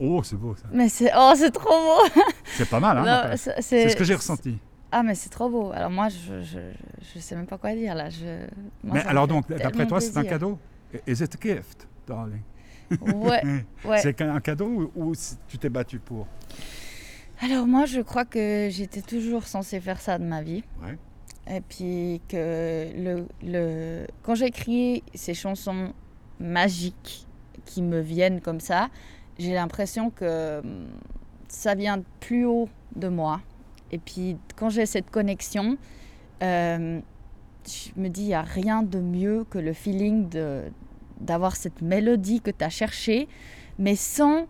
[0.00, 0.64] Oh c'est beau ça.
[0.72, 1.10] Mais c'est...
[1.16, 2.22] Oh, c'est trop beau.
[2.56, 4.58] C'est pas mal hein c'est- ce que j'ai ressenti.
[4.90, 5.72] Ah, mais c'est trop beau.
[5.72, 6.58] Alors moi, je, je,
[7.14, 8.10] je sais même pas quoi dire là.
[8.10, 8.46] Je...
[8.84, 10.58] moi, mais me alors donc d'après toi c'est un cadeau?
[11.06, 12.42] Is it a gift darling
[13.00, 13.42] Ouais,
[13.84, 13.98] ouais.
[13.98, 15.12] C'est un cadeau ou,
[15.48, 16.26] tu t'es battu pour?
[17.40, 20.62] Alors moi, je crois que j'étais toujours censée faire ça de ma vie.
[20.82, 20.96] Ouais.
[21.56, 24.06] Et puis que le, le...
[24.22, 25.92] quand j'écris ces chansons
[26.40, 27.26] magiques
[27.66, 28.88] qui me viennent comme ça,
[29.38, 30.86] j'ai l'impression que hum,
[31.48, 33.40] ça vient de plus haut de moi.
[33.90, 35.76] Et puis quand j'ai cette connexion,
[36.42, 37.00] euh,
[37.66, 40.64] je me dis, il n'y a rien de mieux que le feeling de,
[41.20, 43.28] d'avoir cette mélodie que tu as cherchée,
[43.78, 44.46] mais sans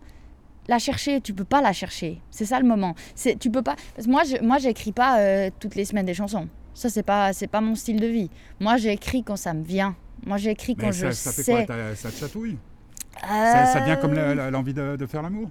[0.67, 2.21] la chercher, tu peux pas la chercher.
[2.31, 2.95] C'est ça le moment.
[3.13, 6.05] C'est tu peux pas parce que moi je moi j'écris pas euh, toutes les semaines
[6.07, 6.47] des chansons.
[6.73, 8.29] Ça c'est pas c'est pas mon style de vie.
[8.59, 9.95] Moi j'écris quand ça me vient.
[10.25, 11.65] Moi j'écris quand Mais je ça, ça fait sais.
[11.65, 12.57] quoi Ça te chatouille?
[13.21, 15.49] Ça, ça vient comme Euh, l'envie de, de faire l'amour?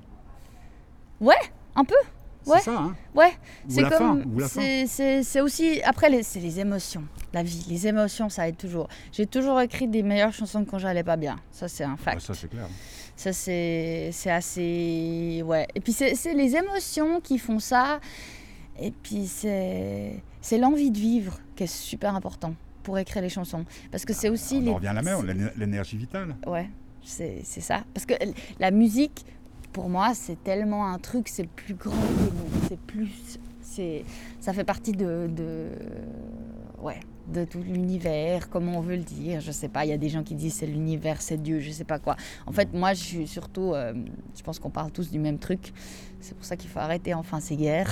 [1.77, 1.94] Un peu.
[2.44, 2.61] C'est Ouais.
[2.61, 3.33] ça, hein Ouais,
[3.66, 7.04] Ou c'est comme c'est c'est c'est aussi après c'est les émotions.
[7.33, 8.88] La vie, les émotions ça aide toujours.
[9.12, 11.37] J'ai toujours écrit des meilleures chansons quand j'allais pas bien.
[11.50, 12.20] Ça c'est un Ouais, fact.
[12.20, 12.66] Ça, c'est clair.
[13.16, 15.42] Ça, c'est c'est assez.
[15.46, 15.66] Ouais.
[15.76, 18.00] Et puis, c'est c'est les émotions qui font ça.
[18.78, 23.64] Et puis, c'est c'est l'envie de vivre qui est super important pour écrire les chansons.
[23.92, 24.57] Parce que c'est aussi.
[24.57, 24.70] On les...
[24.70, 26.35] en revient à la l'éner- l'énergie vitale.
[26.46, 26.68] Ouais,
[27.04, 27.85] c'est c'est ça.
[27.94, 28.14] Parce que
[28.59, 29.24] la musique,
[29.74, 32.60] pour moi, c'est tellement un truc, c'est plus grand que nous.
[32.68, 33.38] C'est plus.
[34.40, 35.28] Ça fait partie de.
[35.28, 35.68] de
[36.80, 39.40] ouais, de tout l'univers, comment on veut le dire.
[39.40, 41.70] Je sais pas, il y a des gens qui disent c'est l'univers, c'est Dieu, je
[41.72, 42.14] sais pas quoi.
[42.46, 43.72] En fait, moi, je suis surtout.
[43.74, 43.92] euh,
[44.37, 45.72] je pense qu'on parle tous du même truc.
[46.20, 47.90] C'est pour ça qu'il faut arrêter enfin ces guerres.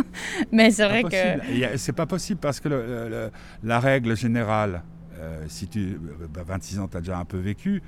[0.52, 1.76] Mais c'est vrai que.
[1.76, 3.30] C'est pas possible parce que le- le- le-
[3.64, 4.82] la règle générale,
[5.18, 5.80] euh, si tu.
[5.94, 7.82] euh, bah, 26 ans, tu as déjà un peu vécu.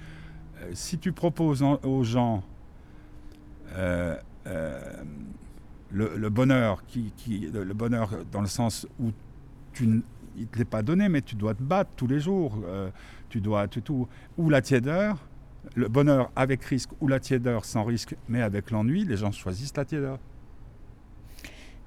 [0.62, 2.42] euh, si tu proposes en- aux gens
[3.76, 4.80] euh, euh,
[5.92, 9.11] le, bonheur, qui, le, bonheur dans le sens où
[9.72, 10.00] tu ne
[10.44, 12.59] te l'est pas donné, mais tu dois te battre tous les jours.
[12.66, 12.90] euh,
[13.28, 14.09] tu dois tout.
[14.38, 15.16] Ou la tiédeur,
[15.74, 19.76] le bonheur avec risque, ou la tiédeur sans risque, mais avec l'ennui, les gens choisissent
[19.76, 20.18] la tiédeur.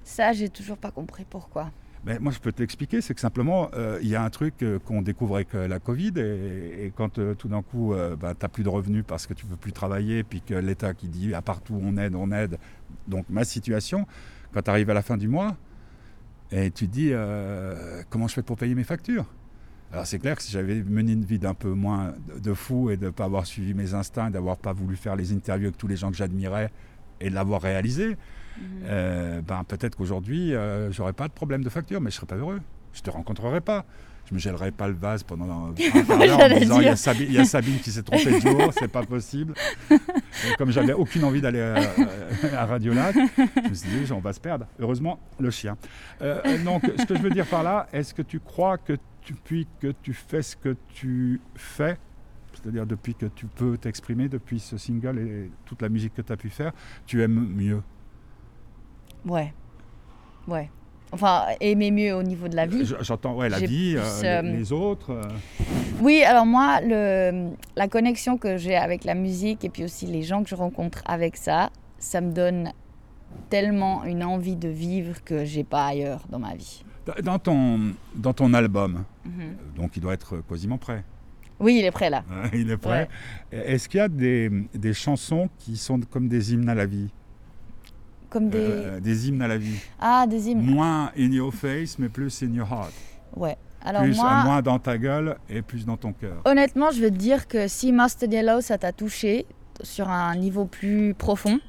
[0.04, 1.72] Ça, j'ai toujours pas compris pourquoi.
[2.06, 4.56] Ben, moi, je peux te l'expliquer, c'est que simplement, euh, il y a un truc
[4.62, 8.64] euh, qu'on découvre avec euh, la Covid, et, quand tout d'un coup, tu n'as plus
[8.64, 11.42] de revenus parce que tu ne peux plus travailler, puis que l'État qui dit à
[11.42, 12.58] partout on aide, on aide,
[13.08, 14.06] donc ma situation,
[14.54, 15.56] quand tu arrives à la fin du mois,
[16.52, 17.12] et tu te dis
[18.10, 19.26] comment je fais pour payer mes factures?
[19.92, 22.90] Alors c'est clair que si j'avais mené une vie d'un peu moins de- de fou
[22.90, 25.78] et de ne pas avoir suivi mes instincts, d'avoir pas voulu faire les interviews avec
[25.78, 26.70] tous les gens que j'admirais
[27.22, 28.18] et de l'avoir réalisé,
[28.86, 32.36] euh, ben peut-être qu'aujourd'hui euh, j'aurais pas de problème de facture, mais je serais pas
[32.36, 32.62] heureux.
[32.94, 33.86] Je te rencontrerais pas.
[34.30, 35.74] Je me gèlerais pas le vase pendant un
[36.28, 36.96] quart en disant il y, a.
[36.96, 39.54] Sabine, il y a Sabine qui s'est trompée de jour, c'est pas possible.
[39.92, 44.32] Et comme j'avais aucune envie d'aller à, à Radiolac, je me suis dit on va
[44.32, 44.66] se perdre.
[44.80, 45.76] Heureusement le chien.
[46.22, 49.34] Euh, donc ce que je veux dire par là, est-ce que tu crois que tu-
[49.34, 51.98] depuis que tu fais ce que tu fais,
[52.54, 56.32] c'est-à-dire depuis que tu peux t'exprimer, depuis ce single et toute la musique que tu
[56.32, 56.72] as pu faire,
[57.06, 57.82] tu aimes mieux
[59.26, 59.54] Ouais.
[60.48, 60.70] Ouais.
[61.12, 62.86] Enfin, aimer mieux au niveau de la vie.
[62.86, 65.12] Je- J'entends, ouais, la vie, plus, euh, euh, les, les autres.
[65.12, 65.22] euh,
[66.02, 70.24] Oui, alors moi, le, la connexion que j'ai avec la musique et puis aussi les
[70.24, 72.72] gens que je rencontre avec ça, ça me donne
[73.50, 76.84] tellement une envie de vivre que j'ai pas ailleurs dans ma vie.
[77.22, 77.80] Dans ton,
[78.16, 79.56] dans ton album, Mhm.
[79.76, 81.04] donc il doit être quasiment prêt.
[81.60, 82.24] Oui, il est prêt là.
[82.54, 83.08] il est prêt.
[83.52, 87.10] Est-ce qu'il y a des, des chansons qui sont comme des hymnes à la vie?
[88.34, 88.58] Comme des...
[88.60, 89.78] Euh, Des hymnes à la vie.
[90.02, 90.64] Ah, des hymnes.
[90.64, 92.92] Moins in your face, mais plus in your heart.
[93.36, 93.56] Ouais.
[93.86, 96.42] Alors plus, moi, moins dans ta gueule et plus dans ton cœur.
[96.46, 99.46] honnêtement, je veux te dire que si Mustard Yellow, ça t'a touché
[99.84, 101.60] sur un niveau plus profond,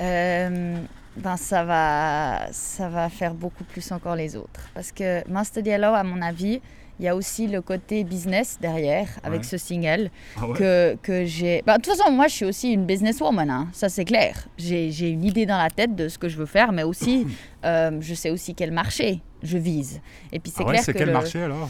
[0.00, 0.76] euh,
[1.16, 4.68] ben ça va, ça va faire beaucoup plus encore les autres.
[4.74, 6.60] Parce que Mustard Yellow, à mon avis,
[7.02, 9.46] il y a aussi le côté business derrière avec Ouais.
[9.46, 11.60] ce single Ah ouais que, que j'ai.
[11.66, 14.46] Bah, de toute façon, moi, je suis aussi une businesswoman, hein, ça c'est clair.
[14.56, 17.26] J'ai j'ai une idée dans la tête de ce que je veux faire, mais aussi,
[17.64, 20.00] euh, je sais aussi quel marché je vise.
[20.32, 21.68] Et puis c'est Ah ouais, clair c'est que quel le- marché alors?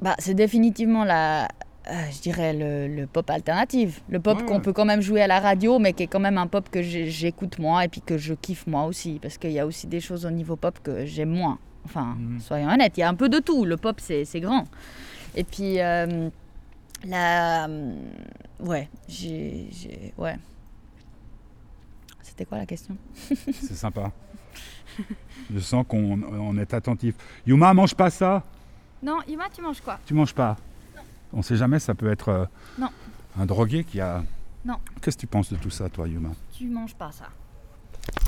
[0.00, 4.00] Bah, c'est définitivement la, euh, je dirais le, le pop alternative.
[4.08, 6.38] Le pop qu'on peut quand même jouer à la radio, mais qui est quand même
[6.38, 9.20] un pop que j'écoute moi et puis que je kiffe moi aussi.
[9.22, 11.58] Parce qu'il y a aussi des choses au niveau pop que j'aime moins.
[11.84, 12.40] Enfin, Mhm.
[12.40, 13.64] soyons honnêtes, il y a un peu de tout.
[13.64, 14.64] Le pop, c'est grand.
[15.34, 16.28] Et puis, euh,
[17.04, 17.66] la.
[17.68, 17.94] euh,
[18.60, 19.68] Ouais, j'ai.
[20.16, 20.36] Ouais.
[22.22, 22.96] C'était quoi la question?
[23.16, 24.12] C'est sympa.
[25.52, 27.14] Je sens qu'on on est attentif.
[27.46, 28.42] Yuma, mange pas ça?
[29.02, 29.98] Non, Ima, tu manges quoi?
[30.06, 30.56] Tu manges pas?
[31.32, 32.44] On sait jamais, ça peut être euh,
[32.78, 32.88] Non.
[33.38, 34.22] un drogué qui a.
[34.64, 34.76] Non.
[35.00, 36.30] Qu'est-ce que tu penses de tout ça, toi, Yuma?
[36.52, 37.26] Tu manges pas ça.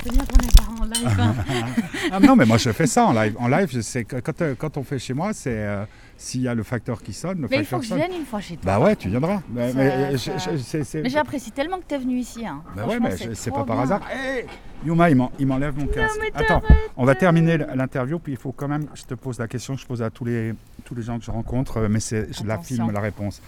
[0.03, 1.19] C'est bien qu'on est pas en live.
[1.19, 1.35] hein.
[2.11, 3.35] Ah non, mais moi je fais ça en live.
[3.39, 5.83] En live, je sais que quand, euh, quand on fait chez moi, c'est euh,
[6.15, 7.97] s'il y a le facteur qui sonne, le mais il faut que je sonne.
[7.97, 8.63] vienne une fois chez toi.
[8.77, 9.41] Bah ouais, tu viendras.
[9.49, 12.45] Mais, mais, ça- je- je- c'est- c'est- Mais j'apprécie tellement que tu es venu ici.
[12.45, 12.61] Hein.
[12.75, 13.83] Bah ouais, mais je- c'est pas par bien.
[13.83, 14.01] hasard.
[14.11, 14.45] Hey
[14.85, 16.19] Yuma, il m'en- il m'enlève mon casque.
[16.21, 16.61] mais Attends,
[16.95, 19.81] on va terminer l'interview, puis il faut quand même, je te pose la question que
[19.81, 22.45] je pose à tous les, tous les gens que je rencontre, euh, mais c'est, je
[22.45, 23.41] la filme la réponse.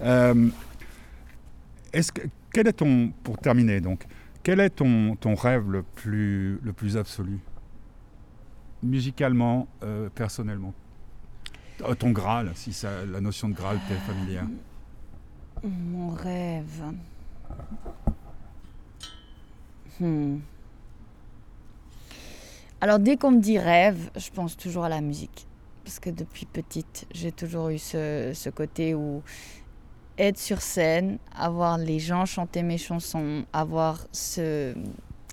[0.00, 0.48] Euh,
[1.92, 4.04] est-ce que, quel est ton, pour terminer donc,
[4.44, 7.40] quel est ton, ton rêve le plus, le plus absolu?
[8.82, 10.74] Musicalement, euh, personnellement?
[11.82, 14.44] Euh, Ton Graal, si ça, la notion de Graal t'est familière.
[15.64, 16.82] Mon rêve.
[19.98, 20.38] Hmm.
[22.80, 25.46] Alors dès qu'on me dit rêve, je pense toujours à la musique.
[25.84, 29.22] Parce que depuis petite, j'ai toujours eu ce, ce côté où
[30.18, 34.74] être sur scène, avoir les gens chanter mes chansons, avoir ce,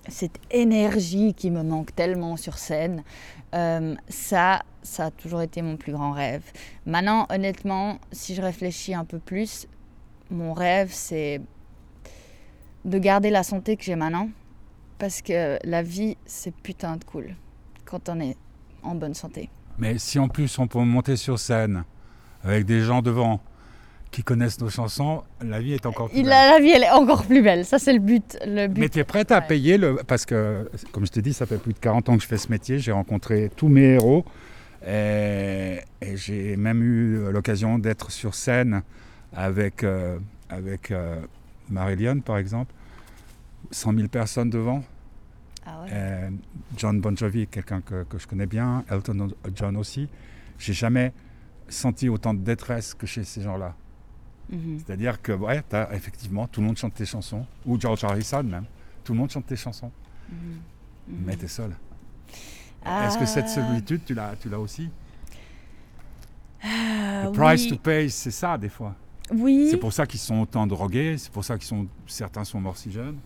[0.08, 3.02] cette énergie qui me manque tellement sur scène,
[3.54, 6.42] euh, ça, ça a toujours été mon plus grand rêve.
[6.86, 9.66] Maintenant, honnêtement, si je réfléchis un peu plus,
[10.30, 11.40] mon rêve, c'est
[12.84, 14.28] de garder la santé que j'ai maintenant.
[14.98, 17.34] Parce que la vie, c'est putain de cool
[17.84, 18.36] quand on est
[18.82, 19.50] en bonne santé.
[19.78, 21.84] Mais si en plus on peut monter sur scène
[22.44, 23.40] avec des gens devant
[24.12, 26.32] qui connaissent nos chansons, la vie est encore plus Il belle.
[26.34, 27.64] a, la vie, elle est encore plus belle.
[27.64, 28.38] Ça, c'est le but.
[28.46, 28.80] Le but.
[28.80, 29.46] Mais tu es prête à Ouais.
[29.48, 29.96] payer le.
[30.06, 32.36] Parce que, comme je t'ai dit, ça fait plus de 40 ans que je fais
[32.38, 32.78] ce métier.
[32.78, 34.24] J'ai rencontré tous mes héros.
[34.86, 38.82] Et, et j'ai même eu l'occasion d'être sur scène
[39.34, 40.18] avec, euh,
[40.50, 41.20] avec euh,
[41.70, 42.72] Marillion, par exemple.
[43.70, 44.82] 100 000 personnes devant.
[45.64, 46.30] Ah ouais.
[46.76, 48.84] John Bon Jovi, quelqu'un que, que je connais bien.
[48.90, 50.08] Elton John aussi.
[50.58, 51.12] J'ai jamais
[51.68, 53.74] senti autant de détresse que chez ces gens-là.
[54.50, 54.78] Mhm.
[54.84, 57.44] C'est-à-dire que, ouais, t'as- effectivement, tout le monde chante tes chansons.
[57.66, 58.64] Ou George Harrison même.
[59.04, 59.90] Tout le monde chante tes chansons.
[60.30, 60.36] Mhm.
[61.26, 61.70] Mais t'es seul.
[62.84, 63.06] Ah.
[63.06, 64.90] Est-ce que cette solitude, tu l'as, tu l'as aussi?
[66.64, 67.68] Ah, The price oui.
[67.70, 68.94] to pay, c'est ça, des fois.
[69.32, 69.68] Oui.
[69.70, 71.16] C'est pour ça qu'ils sont autant drogués.
[71.18, 73.16] C'est pour ça qu'ils sont, certains sont morts si jeunes.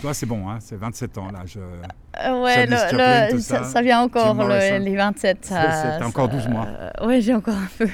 [0.00, 1.40] Toi, c'est bon, hein, c'est 27 ans, là.
[1.46, 1.58] Je...
[1.58, 3.64] Euh, ouais, le- le- ça, ça.
[3.64, 5.38] ça vient encore, le- les 27.
[5.42, 6.66] C'est- Ça, encore ça- 12 mois.
[6.66, 7.88] euh, ouais, j'ai encore un peu.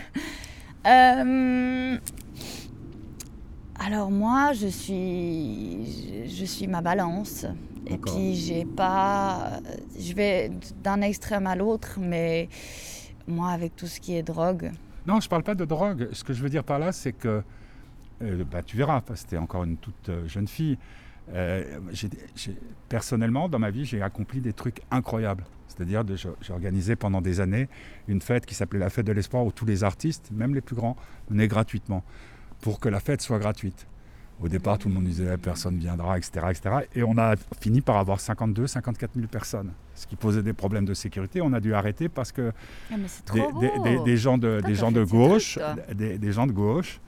[0.86, 1.96] Euh,
[3.78, 7.46] Alors moi, je suis, je, je suis ma balance.
[7.86, 9.60] Et puis j'ai pas,
[9.98, 10.50] je vais
[10.82, 12.48] d'un extrême à l'autre, mais
[13.26, 14.72] moi avec tout ce qui est drogue,
[15.06, 16.08] Non, je parle pas de drogue.
[16.12, 17.42] Ce que je veux dire par là, c'est que
[18.22, 20.76] euh, bah, tu verras, parce que es encore une toute euh, jeune fille.
[21.32, 21.78] Euh,
[22.88, 25.44] personnellement, dans ma vie, j'ai accompli des trucs incroyables.
[25.68, 26.02] C'est-à-dire,
[26.40, 27.68] j'ai organisé pendant des années
[28.08, 30.74] une fête qui s'appelait la Fête de l'Espoir où tous les artistes, même les plus
[30.74, 30.96] grands,
[31.30, 32.02] venaient gratuitement
[32.60, 33.86] pour que la fête soit gratuite.
[34.40, 36.70] Au départ, tout le monde disait personne viendra, etc., etc.
[36.94, 40.84] Et on a fini par avoir 52, 54 000 personnes, ce qui posait des problèmes
[40.84, 41.40] de sécurité.
[41.40, 42.52] On a dû arrêter parce que
[42.92, 43.82] Ah, des, trop des- beau.
[43.82, 45.58] des- des gens de, des gens gauche,
[45.92, 47.00] des, gens de gauche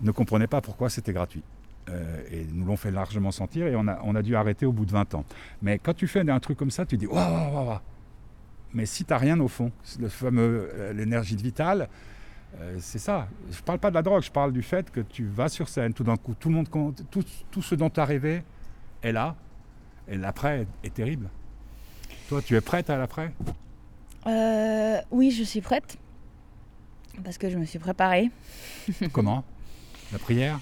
[0.00, 1.42] ne comprenaient pas pourquoi c'était gratuit.
[1.90, 4.72] Euh, et nous l'ont fait largement sentir et on a, on a dû arrêter au
[4.72, 5.24] bout de 20 ans.
[5.60, 7.78] Mais quand tu fais un truc comme ça, tu dis waouh, waouh, waouh, waouh.
[8.72, 9.70] Mais si tu n'as rien au fond,
[10.00, 11.88] le fameux, euh, l'énergie vitale,
[12.60, 13.28] euh, c'est ça.
[13.50, 15.92] Je parle pas de la drogue, je parle du fait que tu vas sur scène,
[15.94, 18.42] tout d'un coup, tout le monde, compte- tout, tout ce dont tu as rêvé
[19.02, 19.34] est là,
[20.08, 21.28] et l'après est terrible.
[22.28, 23.32] Toi, tu es prête à l'après?
[24.26, 25.96] Euh, oui, je suis prête
[27.24, 28.30] parce que je me suis préparée.
[29.12, 29.44] Comment?
[30.12, 30.60] La prière?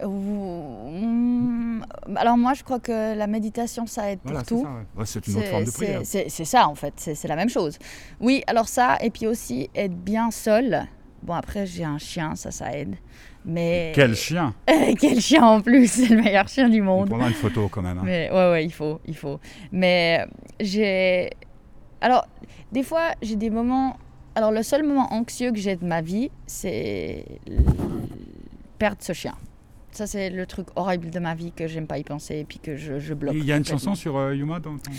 [0.00, 1.84] Hum,
[2.16, 4.62] Alors moi, je crois que la méditation, ça aide Voilà, pour c'est tout.
[4.62, 4.70] ça.
[4.70, 4.86] ouais.
[4.96, 6.00] Ouais, c'est une autre forme de prière.
[6.04, 7.78] C'est ça en fait, c'est c'est la même chose.
[8.20, 10.86] Oui, alors ça, et puis aussi être bien seul.
[11.22, 12.94] Bon, après, j'ai un chien, ça, ça aide.
[13.44, 13.92] Mais.
[13.94, 14.54] Quel chien?
[15.00, 17.08] Quel chien en plus, c'est le meilleur chien du On monde.
[17.08, 17.98] prendra une photo quand même.
[17.98, 18.02] hein.
[18.04, 19.40] Mais ouais, ouais, il faut, il faut.
[19.72, 20.24] Mais
[20.60, 21.30] j'ai.
[22.00, 22.26] Alors,
[22.72, 23.96] des fois, j'ai des moments.
[24.34, 27.24] Alors, le seul moment anxieux que j'ai de ma vie, c'est
[28.78, 29.34] perdre ce chien.
[29.90, 32.58] Ça, c'est le truc horrible de ma vie que j'aime pas y penser et puis
[32.60, 33.34] que je, je bloque.
[33.36, 34.90] Il y a une chanson sur euh, Yuma dans ton-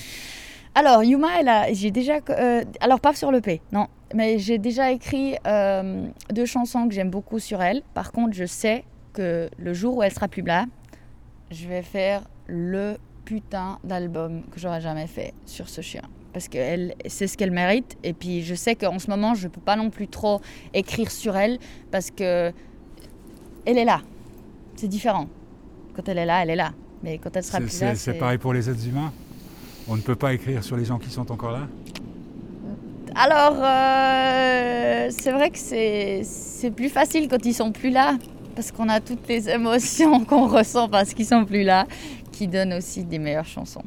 [0.76, 4.58] Alors, Yuma, elle a, j'ai déjà, euh, alors pas sur le P, non, mais j'ai
[4.58, 7.82] déjà écrit euh, deux chansons que j'aime beaucoup sur elle.
[7.94, 10.66] Par contre, je sais que le jour où elle sera plus là,
[11.52, 16.04] je vais faire le putain d'album que j'aurais jamais fait sur ce chien.
[16.34, 17.98] Parce que elle, c'est ce qu'elle mérite.
[18.04, 20.42] Et puis, je sais qu'en ce moment, je peux pas non plus trop
[20.74, 21.58] écrire sur elle
[21.92, 22.54] parce que
[23.66, 24.02] elle est là.
[24.76, 25.28] C'est différent.
[25.96, 26.72] Quand elle est là, elle est là.
[27.04, 29.12] Mais quand elle sera plus là, c'est pareil pour les êtres humains
[29.90, 31.68] On ne peut pas écrire sur les gens qui sont encore là
[33.16, 38.18] Alors, euh, c'est vrai que c'est plus facile quand ils sont plus là,
[38.56, 41.88] parce qu'on a toutes les émotions qu'on ressent parce qu'ils sont plus là,
[42.32, 43.84] qui donnent aussi des meilleures chansons.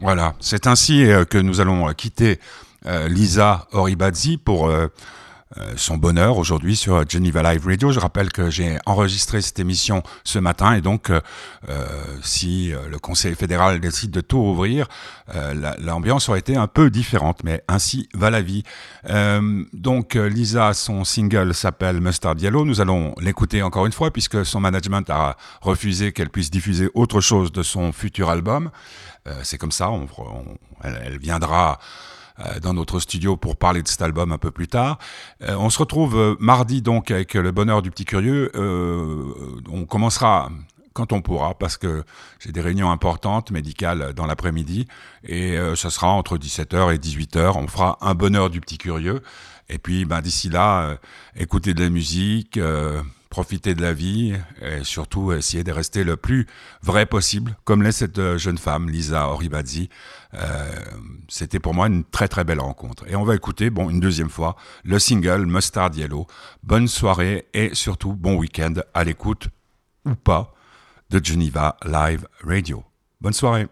[0.00, 2.38] Voilà, c'est ainsi euh, que nous allons euh, quitter
[2.86, 4.70] euh, Lisa Oribazzi pour
[5.76, 7.92] son bonheur aujourd'hui sur Geneva Live Radio.
[7.92, 11.20] Je rappelle que j'ai enregistré cette émission ce matin et donc euh,
[11.68, 11.86] euh,
[12.22, 14.88] si euh, le Conseil fédéral décide de tout ouvrir,
[15.34, 18.62] euh, la- l'ambiance aurait été un peu différente, mais ainsi va la vie.
[19.10, 22.64] Euh, donc euh, Lisa, son single s'appelle Mustard Yellow.
[22.64, 27.20] Nous allons l'écouter encore une fois puisque son management a refusé qu'elle puisse diffuser autre
[27.20, 28.70] chose de son futur album.
[29.26, 31.74] Euh, c'est comme ça, on, on- elle, viendra euh,
[32.62, 34.98] dans notre studio pour parler de cet album un peu plus tard.
[35.42, 38.50] Euh, on se retrouve euh, mardi donc avec le bonheur du petit curieux.
[38.56, 39.22] Euh,
[39.70, 40.50] on commencera
[40.94, 42.04] quand on pourra parce que
[42.40, 44.86] j'ai des réunions importantes médicales dans l'après-midi
[45.24, 47.52] et euh, ce sera entre 17h et 18h.
[47.56, 49.20] On fera un bonheur du petit curieux
[49.68, 50.96] et puis ben, d'ici là, euh,
[51.36, 52.56] écoutez de la musique.
[52.56, 53.02] euh,
[53.34, 54.32] profiter de la vie
[54.62, 56.46] et surtout essayer de rester le plus
[56.82, 59.88] vrai possible, comme l'est cette euh, jeune femme, Lisa Oribazzi.
[60.34, 60.72] Euh,
[61.28, 63.04] C'était pour moi une très très belle rencontre.
[63.08, 64.54] Et on va écouter, bon, une deuxième fois,
[64.84, 66.28] le single Mustard Yellow.
[66.62, 69.48] Bonne soirée et surtout bon week-end à l'écoute
[70.06, 70.54] ou pas
[71.10, 72.84] de Geneva Live Radio.
[73.20, 73.66] Bonne soirée.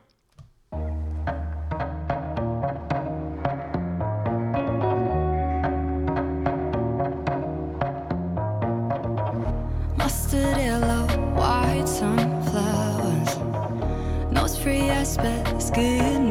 [15.17, 16.22] Free aspect,